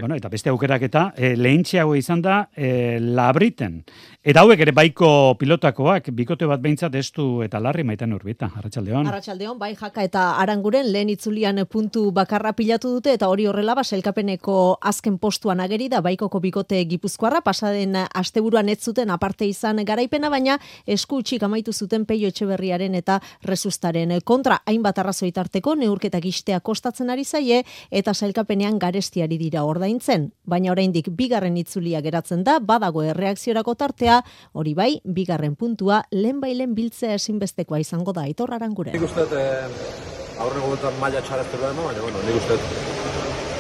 bueno, 0.01 0.15
eta 0.15 0.29
beste 0.29 0.51
aukerak 0.51 0.83
eta 0.89 1.05
e, 1.17 1.35
lehentxeago 1.37 1.95
izan 1.95 2.23
da 2.23 2.49
e, 2.57 2.99
labriten. 3.01 3.83
Eta 4.25 4.41
hauek 4.41 4.61
ere 4.65 4.73
baiko 4.73 5.37
pilotakoak, 5.39 6.09
bikote 6.17 6.47
bat 6.49 6.63
behintzat 6.65 6.95
estu 6.99 7.43
eta 7.45 7.61
larri 7.61 7.85
maitan 7.85 8.13
urbita. 8.17 8.49
Arratxaldeon. 8.59 9.07
Arratxaldeon, 9.11 9.59
bai 9.61 9.75
jaka 9.77 10.03
eta 10.03 10.25
aranguren 10.41 10.91
lehen 10.93 11.13
itzulian 11.13 11.61
puntu 11.71 12.07
bakarra 12.17 12.55
pilatu 12.57 12.91
dute 12.97 13.13
eta 13.15 13.29
hori 13.29 13.47
horrela 13.47 13.77
baselkapeneko 13.79 14.79
azken 14.81 15.19
postuan 15.23 15.61
ageri 15.61 15.91
da 15.93 16.01
baikoko 16.01 16.41
bikote 16.41 16.81
gipuzkoarra 16.89 17.43
pasaden 17.45 17.99
asteburuan 18.15 18.69
ez 18.73 18.81
zuten 18.81 19.11
aparte 19.11 19.47
izan 19.47 19.85
garaipena, 19.85 20.31
baina 20.31 20.59
esku 20.87 21.21
utxik 21.23 21.43
amaitu 21.45 21.73
zuten 21.73 22.07
peio 22.09 22.29
etxeberriaren 22.33 22.95
eta 22.95 23.21
resustaren 23.45 24.19
kontra 24.25 24.63
hainbat 24.67 24.99
arrazoitarteko 24.99 25.75
neurketa 25.79 26.21
gistea 26.21 26.61
kostatzen 26.61 27.11
ari 27.11 27.25
zaie 27.25 27.63
eta 27.91 28.15
sailkapenean 28.15 28.79
gare 28.79 29.04
garestiari 29.05 29.37
dira 29.39 29.65
ordaintzen, 29.65 30.31
baina 30.49 30.73
oraindik 30.73 31.11
bigarren 31.13 31.57
itzulia 31.61 32.01
geratzen 32.01 32.45
da, 32.45 32.59
badago 32.61 33.03
erreakziorako 33.03 33.75
tartea, 33.75 34.23
hori 34.55 34.75
bai, 34.75 35.01
bigarren 35.05 35.57
puntua 35.57 36.05
lehen 36.11 36.41
bailen 36.41 36.75
biltzea 36.75 37.15
ezinbestekoa 37.15 37.81
izango 37.81 38.13
da 38.13 38.27
itorraran 38.27 38.73
gure. 38.73 38.93
Nik 38.93 39.05
uste, 39.05 39.27
eh, 39.37 40.39
aurreko 40.41 40.73
bultan 40.73 40.97
maila 41.01 41.21
txaraztu 41.21 41.61
da, 41.61 41.73
baina, 41.77 42.01
bueno, 42.01 42.25
nik 42.25 42.41
uste, 42.41 42.57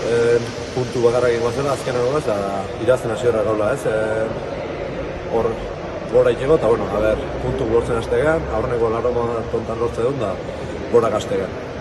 eh, 0.08 0.40
puntu 0.74 1.04
bakarra 1.04 1.28
egin 1.28 1.42
guazela, 1.44 1.72
azken 1.72 2.00
ez, 2.00 2.24
irazten 2.86 3.10
hasi 3.10 3.36
gaula 3.36 3.72
ez, 3.74 3.84
eh, 3.84 4.24
hor, 5.34 5.50
gora 6.12 6.30
itxego, 6.30 6.56
eta, 6.56 6.68
bueno, 6.68 6.88
a 6.88 7.04
ber, 7.04 7.18
puntu 7.42 7.68
lortzen 7.68 8.00
astegan, 8.00 8.40
aurreko 8.54 8.88
laroma 8.88 9.44
tontan 9.52 9.78
lortzen 9.78 10.04
dut, 10.04 10.20
da, 10.20 10.34
gora 10.92 11.10
gaztegan. 11.10 11.73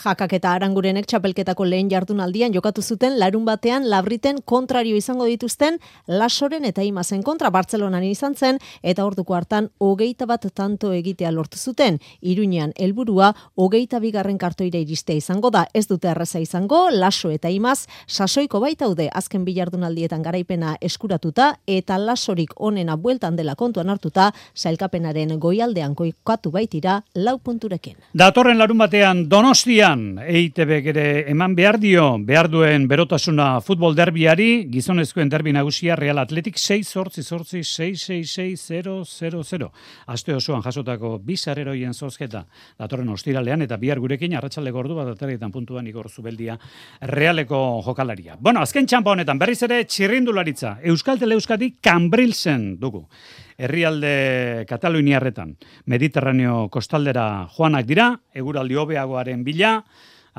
Jakak 0.00 0.32
eta 0.32 0.54
arangurenek 0.56 1.04
txapelketako 1.04 1.66
lehen 1.68 1.90
jardunaldian 1.92 2.54
jokatu 2.54 2.80
zuten 2.80 3.18
larun 3.20 3.44
batean 3.44 3.84
labriten 3.92 4.38
kontrario 4.48 4.96
izango 4.96 5.26
dituzten 5.28 5.76
lasoren 6.08 6.64
eta 6.64 6.80
imazen 6.86 7.20
kontra 7.22 7.50
Bartzelonan 7.52 8.06
izan 8.08 8.34
zen 8.34 8.58
eta 8.82 9.04
orduko 9.04 9.36
hartan 9.36 9.68
hogeita 9.78 10.24
bat 10.30 10.46
tanto 10.54 10.94
egitea 10.96 11.30
lortu 11.30 11.58
zuten. 11.58 11.98
Iruñean 12.22 12.72
helburua 12.76 13.34
hogeita 13.56 14.00
bigarren 14.00 14.38
kartoira 14.38 14.80
iristea 14.80 15.20
izango 15.20 15.50
da 15.50 15.66
ez 15.74 15.86
dute 15.86 16.08
erreza 16.08 16.40
izango 16.40 16.86
laso 16.90 17.28
eta 17.30 17.50
imaz 17.50 17.84
sasoiko 18.06 18.60
baitaude 18.60 19.10
azken 19.12 19.44
bilardunaldietan 19.44 20.22
garaipena 20.22 20.76
eskuratuta 20.80 21.50
eta 21.66 21.98
lasorik 21.98 22.56
onena 22.56 22.96
bueltan 22.96 23.36
dela 23.36 23.54
kontuan 23.54 23.90
hartuta 23.90 24.30
sailkapenaren 24.54 25.36
goialdean 25.38 25.94
koikatu 25.94 26.50
baitira 26.56 27.02
lau 27.14 27.38
punturekin. 27.38 28.00
Datorren 28.14 28.56
larun 28.58 28.78
batean 28.78 29.28
Donostia 29.28 29.89
Bidean, 29.90 30.18
EITB 30.22 30.70
ere 30.92 31.04
eman 31.30 31.54
behar 31.56 31.78
dio, 31.80 32.18
behar 32.22 32.48
duen 32.50 32.86
berotasuna 32.88 33.60
futbol 33.60 33.96
derbiari, 33.96 34.68
gizonezkoen 34.70 35.28
derbi 35.28 35.52
nagusia 35.52 35.96
Real 35.96 36.18
Atletik 36.18 36.58
6 36.58 36.86
sortzi 36.86 37.22
sortzi 37.22 37.64
666 37.64 39.70
Aste 40.06 40.34
osoan 40.34 40.62
jasotako 40.62 41.18
bizarreroien 41.24 41.94
zozketa 41.94 42.44
datorren 42.78 43.08
ostiralean 43.08 43.62
eta 43.62 43.76
bihar 43.76 43.98
gurekin 43.98 44.36
arratsalde 44.36 44.70
gordu 44.70 44.94
bat 44.94 45.08
atarietan 45.08 45.50
puntuan 45.50 45.86
igor 45.86 46.08
zubeldia 46.08 46.58
realeko 47.00 47.82
jokalaria. 47.84 48.36
Bueno, 48.38 48.60
azken 48.60 48.86
txampa 48.86 49.10
honetan 49.10 49.38
berriz 49.38 49.62
ere 49.62 49.84
txirrindularitza, 49.84 50.78
Euskal 50.84 51.18
Teleuskadi 51.18 51.74
Kambrilzen 51.82 52.78
dugu 52.78 53.08
herrialde 53.60 54.64
Kataluniarretan, 54.68 55.56
Mediterraneo 55.84 56.68
kostaldera 56.72 57.46
joanak 57.56 57.86
dira, 57.86 58.14
eguraldi 58.34 58.80
hobeagoaren 58.80 59.44
bila, 59.44 59.80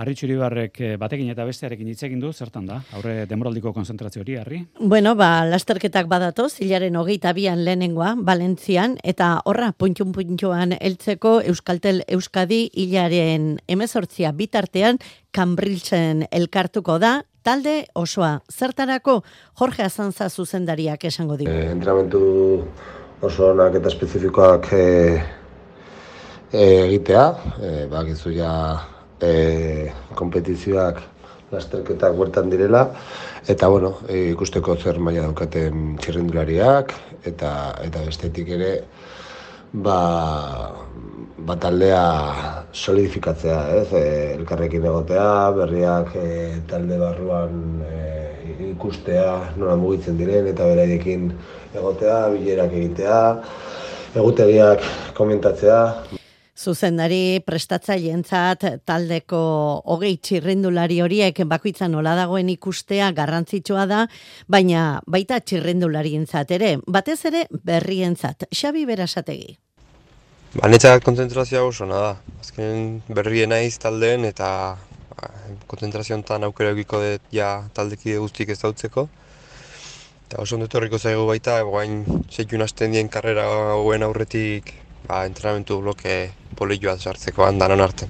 Arritxuri 0.01 0.37
barrek 0.39 0.77
eh, 0.79 0.93
batekin 0.97 1.29
eta 1.33 1.43
bestearekin 1.43 1.89
hitz 1.91 1.99
egin 2.07 2.21
du, 2.23 2.29
zertan 2.31 2.65
da? 2.69 2.77
Aurre 2.95 3.25
demoraldiko 3.27 3.73
konzentrazio 3.75 4.21
hori, 4.23 4.37
Arri? 4.39 4.61
Bueno, 4.79 5.17
ba, 5.19 5.43
lasterketak 5.45 6.07
badatoz, 6.11 6.53
hilaren 6.63 6.95
hogeita 6.95 7.33
bian 7.35 7.65
lehenengoa, 7.65 8.13
Valentzian, 8.23 8.95
eta 9.03 9.33
horra, 9.45 9.73
puntxun 9.75 10.13
puntxuan 10.15 10.77
eltzeko 10.79 11.41
Euskaltel 11.51 12.05
Euskadi 12.07 12.69
hilaren 12.71 13.57
emezortzia 13.67 14.31
bitartean, 14.31 15.01
Kambriltzen 15.35 16.25
elkartuko 16.31 16.97
da, 16.99 17.19
Talde 17.41 17.87
osoa, 17.97 18.43
zertarako 18.53 19.23
Jorge 19.57 19.81
Azanza 19.81 20.27
zuzendariak 20.29 21.07
esango 21.09 21.39
digu. 21.39 21.49
E, 21.49 21.71
entrenamentu 21.73 22.19
oso 23.21 23.51
onak 23.51 23.75
eta 23.77 23.89
espezifikoak 23.91 24.67
e, 24.73 24.85
e, 26.51 26.63
egitea, 26.87 27.25
e, 27.61 27.71
bakizu 27.91 28.33
ja 28.33 28.53
e, 29.21 29.91
kompetizioak 30.17 31.01
lasterketak 31.51 32.15
huertan 32.17 32.49
direla, 32.49 32.87
eta 33.47 33.69
bueno, 33.69 33.93
e, 34.09 34.31
ikusteko 34.31 34.77
zer 34.77 34.99
maila 34.99 35.27
daukaten 35.27 35.97
txirrindulariak, 36.01 36.95
eta, 37.29 37.51
eta 37.85 38.03
bestetik 38.07 38.49
ere, 38.57 38.71
ba, 39.85 39.99
ba 41.37 41.57
taldea 41.61 42.03
solidifikatzea, 42.73 43.61
ez? 43.83 43.87
E, 43.93 44.05
elkarrekin 44.39 44.87
egotea, 44.89 45.29
berriak 45.59 46.15
e, 46.17 46.29
talde 46.71 46.97
barruan 46.97 47.85
e, 47.85 48.01
ikustea, 48.69 49.53
nola 49.57 49.75
mugitzen 49.79 50.17
diren, 50.19 50.47
eta 50.51 50.67
beraiekin 50.69 51.29
egotea, 51.73 52.17
bilerak 52.33 52.73
egitea, 52.79 53.19
egutegiak 54.15 54.83
komentatzea. 55.17 55.83
Zuzendari 56.61 57.41
prestatzaileentzat 57.41 58.65
taldeko 58.85 59.39
hogei 59.89 60.13
txirrindulari 60.21 60.99
horiek 61.01 61.41
bakoitza 61.49 61.87
nola 61.89 62.13
dagoen 62.19 62.51
ikustea 62.53 63.09
garrantzitsua 63.17 63.87
da, 63.89 64.03
baina 64.47 65.01
baita 65.07 65.39
txirrindularientzat 65.41 66.53
ere, 66.59 66.75
batez 66.85 67.17
ere 67.31 67.47
berrientzat. 67.49 68.45
Xabi 68.53 68.85
Berasategi. 68.85 69.57
Ba, 70.51 70.67
netzak 70.67 71.05
konzentrazioa 71.07 71.63
oso 71.63 71.87
da. 71.87 72.17
Azken 72.43 72.99
berrien 73.07 73.53
naiz 73.55 73.77
taldeen 73.79 74.27
eta 74.27 74.51
ba, 75.21 75.29
konzentrazioan 75.69 76.43
aukera 76.49 76.73
egiko 76.73 76.99
dut 77.01 77.21
ja 77.31 77.67
taldeki 77.73 78.17
guztik 78.17 78.49
ez 78.49 78.59
dautzeko. 78.61 79.07
Eta 80.27 80.41
oso 80.41 80.55
ondetu 80.55 80.77
horriko 80.79 80.97
zaigu 80.97 81.25
baita, 81.27 81.59
guain 81.67 82.05
seikun 82.31 82.63
hasten 82.63 82.95
dien 82.95 83.09
karrera 83.11 83.45
hauen 83.75 84.03
aurretik 84.03 84.73
ba, 85.07 85.25
entrenamentu 85.25 85.81
bloke 85.81 86.31
polioa 86.57 86.97
sartzeko 86.97 87.45
handanan 87.45 87.83
arte. 87.83 88.07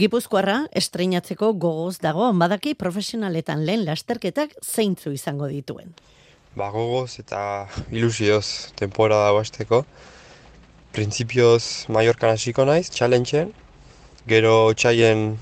Gipuzkoarra 0.00 0.68
estreinatzeko 0.78 1.52
gogoz 1.58 1.98
dago 1.98 2.28
badaki 2.38 2.76
profesionaletan 2.78 3.66
lehen 3.66 3.84
lasterketak 3.84 4.54
zeintzu 4.62 5.12
izango 5.12 5.50
dituen. 5.50 5.92
Ba, 6.56 6.70
gogoz 6.70 7.18
eta 7.22 7.68
ilusioz 7.90 8.72
temporada 8.78 9.32
basteko. 9.34 9.84
Printzipioz 10.94 11.86
Mallorcan 11.88 12.34
hasiko 12.34 12.64
naiz, 12.66 12.88
challengeen. 12.90 13.52
Gero 14.30 14.72
txaien 14.74 15.36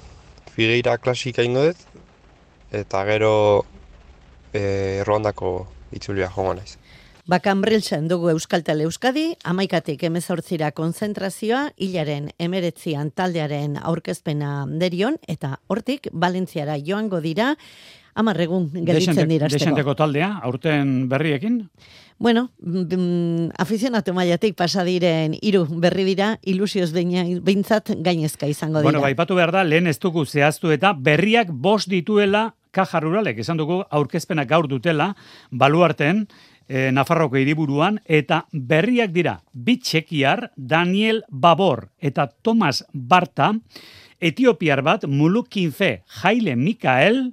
Figueira 0.58 0.96
klasika 0.98 1.44
ingo 1.46 1.68
dut. 1.68 1.82
Eta 2.74 3.04
gero 3.06 3.32
e, 4.50 5.04
Ruandako 5.06 5.52
itzulia 5.94 6.26
jongo 6.34 6.56
naiz. 6.58 6.72
Bakan 7.30 7.60
briltzen 7.62 8.08
dugu 8.10 8.32
Euskaltel 8.32 8.82
Euskadi, 8.82 9.28
amaikatik 9.44 10.02
emezortzira 10.08 10.72
konzentrazioa, 10.74 11.68
hilaren 11.76 12.30
emeretzian 12.40 13.12
taldearen 13.14 13.76
aurkezpena 13.78 14.64
derion, 14.80 15.20
eta 15.28 15.58
hortik 15.68 16.08
Valentziara 16.10 16.78
joango 16.82 17.20
dira, 17.22 17.52
amarregun 18.18 18.70
gelitzen 18.72 19.28
dira. 19.30 19.52
Desenteko 19.52 19.94
taldea, 19.94 20.32
aurten 20.42 21.04
berriekin? 21.12 21.60
Bueno, 22.18 22.50
mm, 22.58 23.54
afizionatu 23.58 24.12
maiatik 24.14 24.56
pasadiren 24.58 25.36
iru 25.40 25.64
berri 25.70 26.02
dira, 26.04 26.32
ilusioz 26.42 26.90
behintzat 26.92 27.92
gainezka 28.02 28.48
izango 28.50 28.80
dira. 28.80 28.90
Bueno, 28.90 29.02
baipatu 29.04 29.38
behar 29.38 29.52
da, 29.54 29.62
lehen 29.64 29.86
ez 29.86 29.98
dugu 30.02 30.26
zehaztu 30.26 30.72
eta 30.74 30.92
berriak 30.92 31.52
bost 31.52 31.88
dituela 31.88 32.54
kaja 32.74 33.00
ruralek, 33.00 33.38
esan 33.38 33.56
dugu 33.56 33.84
aurkezpena 33.88 34.44
gaur 34.44 34.66
dutela, 34.68 35.14
baluarten, 35.50 36.26
e, 36.68 36.90
Nafarroko 36.92 37.38
hiriburuan 37.40 38.00
eta 38.04 38.44
berriak 38.52 39.14
dira 39.14 39.38
Bitxekiar, 39.52 40.50
Daniel 40.56 41.22
Babor 41.30 41.88
eta 41.98 42.28
Thomas 42.42 42.84
Barta, 42.92 43.54
Etiopiar 44.20 44.82
bat 44.82 45.06
Mulukinfe, 45.06 46.02
Jaile 46.20 46.56
Mikael, 46.56 47.32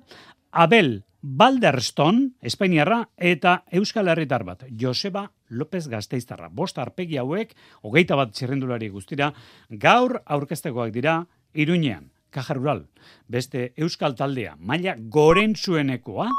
Abel 0.52 1.04
Balderston, 1.26 2.36
Espainiarra 2.40 3.00
eta 3.18 3.64
Euskal 3.74 4.12
Herritar 4.12 4.44
bat, 4.46 4.62
Joseba 4.78 5.32
López 5.50 5.88
Gasteiztarra. 5.90 6.52
Bost 6.54 6.78
arpegi 6.78 7.18
hauek, 7.18 7.56
hogeita 7.82 8.14
bat 8.20 8.30
txerrendulari 8.30 8.92
guztira, 8.94 9.32
gaur 9.72 10.20
aurkestekoak 10.22 10.94
dira 10.94 11.16
Iruñean, 11.58 12.12
Kajarural, 12.30 12.84
beste 13.26 13.72
Euskal 13.76 14.14
Taldea, 14.14 14.54
maila 14.60 14.94
goren 15.00 15.56
zuenekoa, 15.58 16.30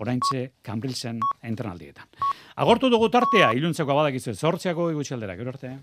oraintxe 0.00 0.46
Cambrilesen 0.64 1.20
entrenaldietan. 1.44 2.08
Agortu 2.56 2.88
dugu 2.88 3.10
tartea, 3.12 3.52
iluntzeko 3.52 3.92
abadakizu, 3.92 4.32
zortziako 4.32 4.88
igutxaldera, 4.96 5.36
gero 5.36 5.52
arte. 5.52 5.76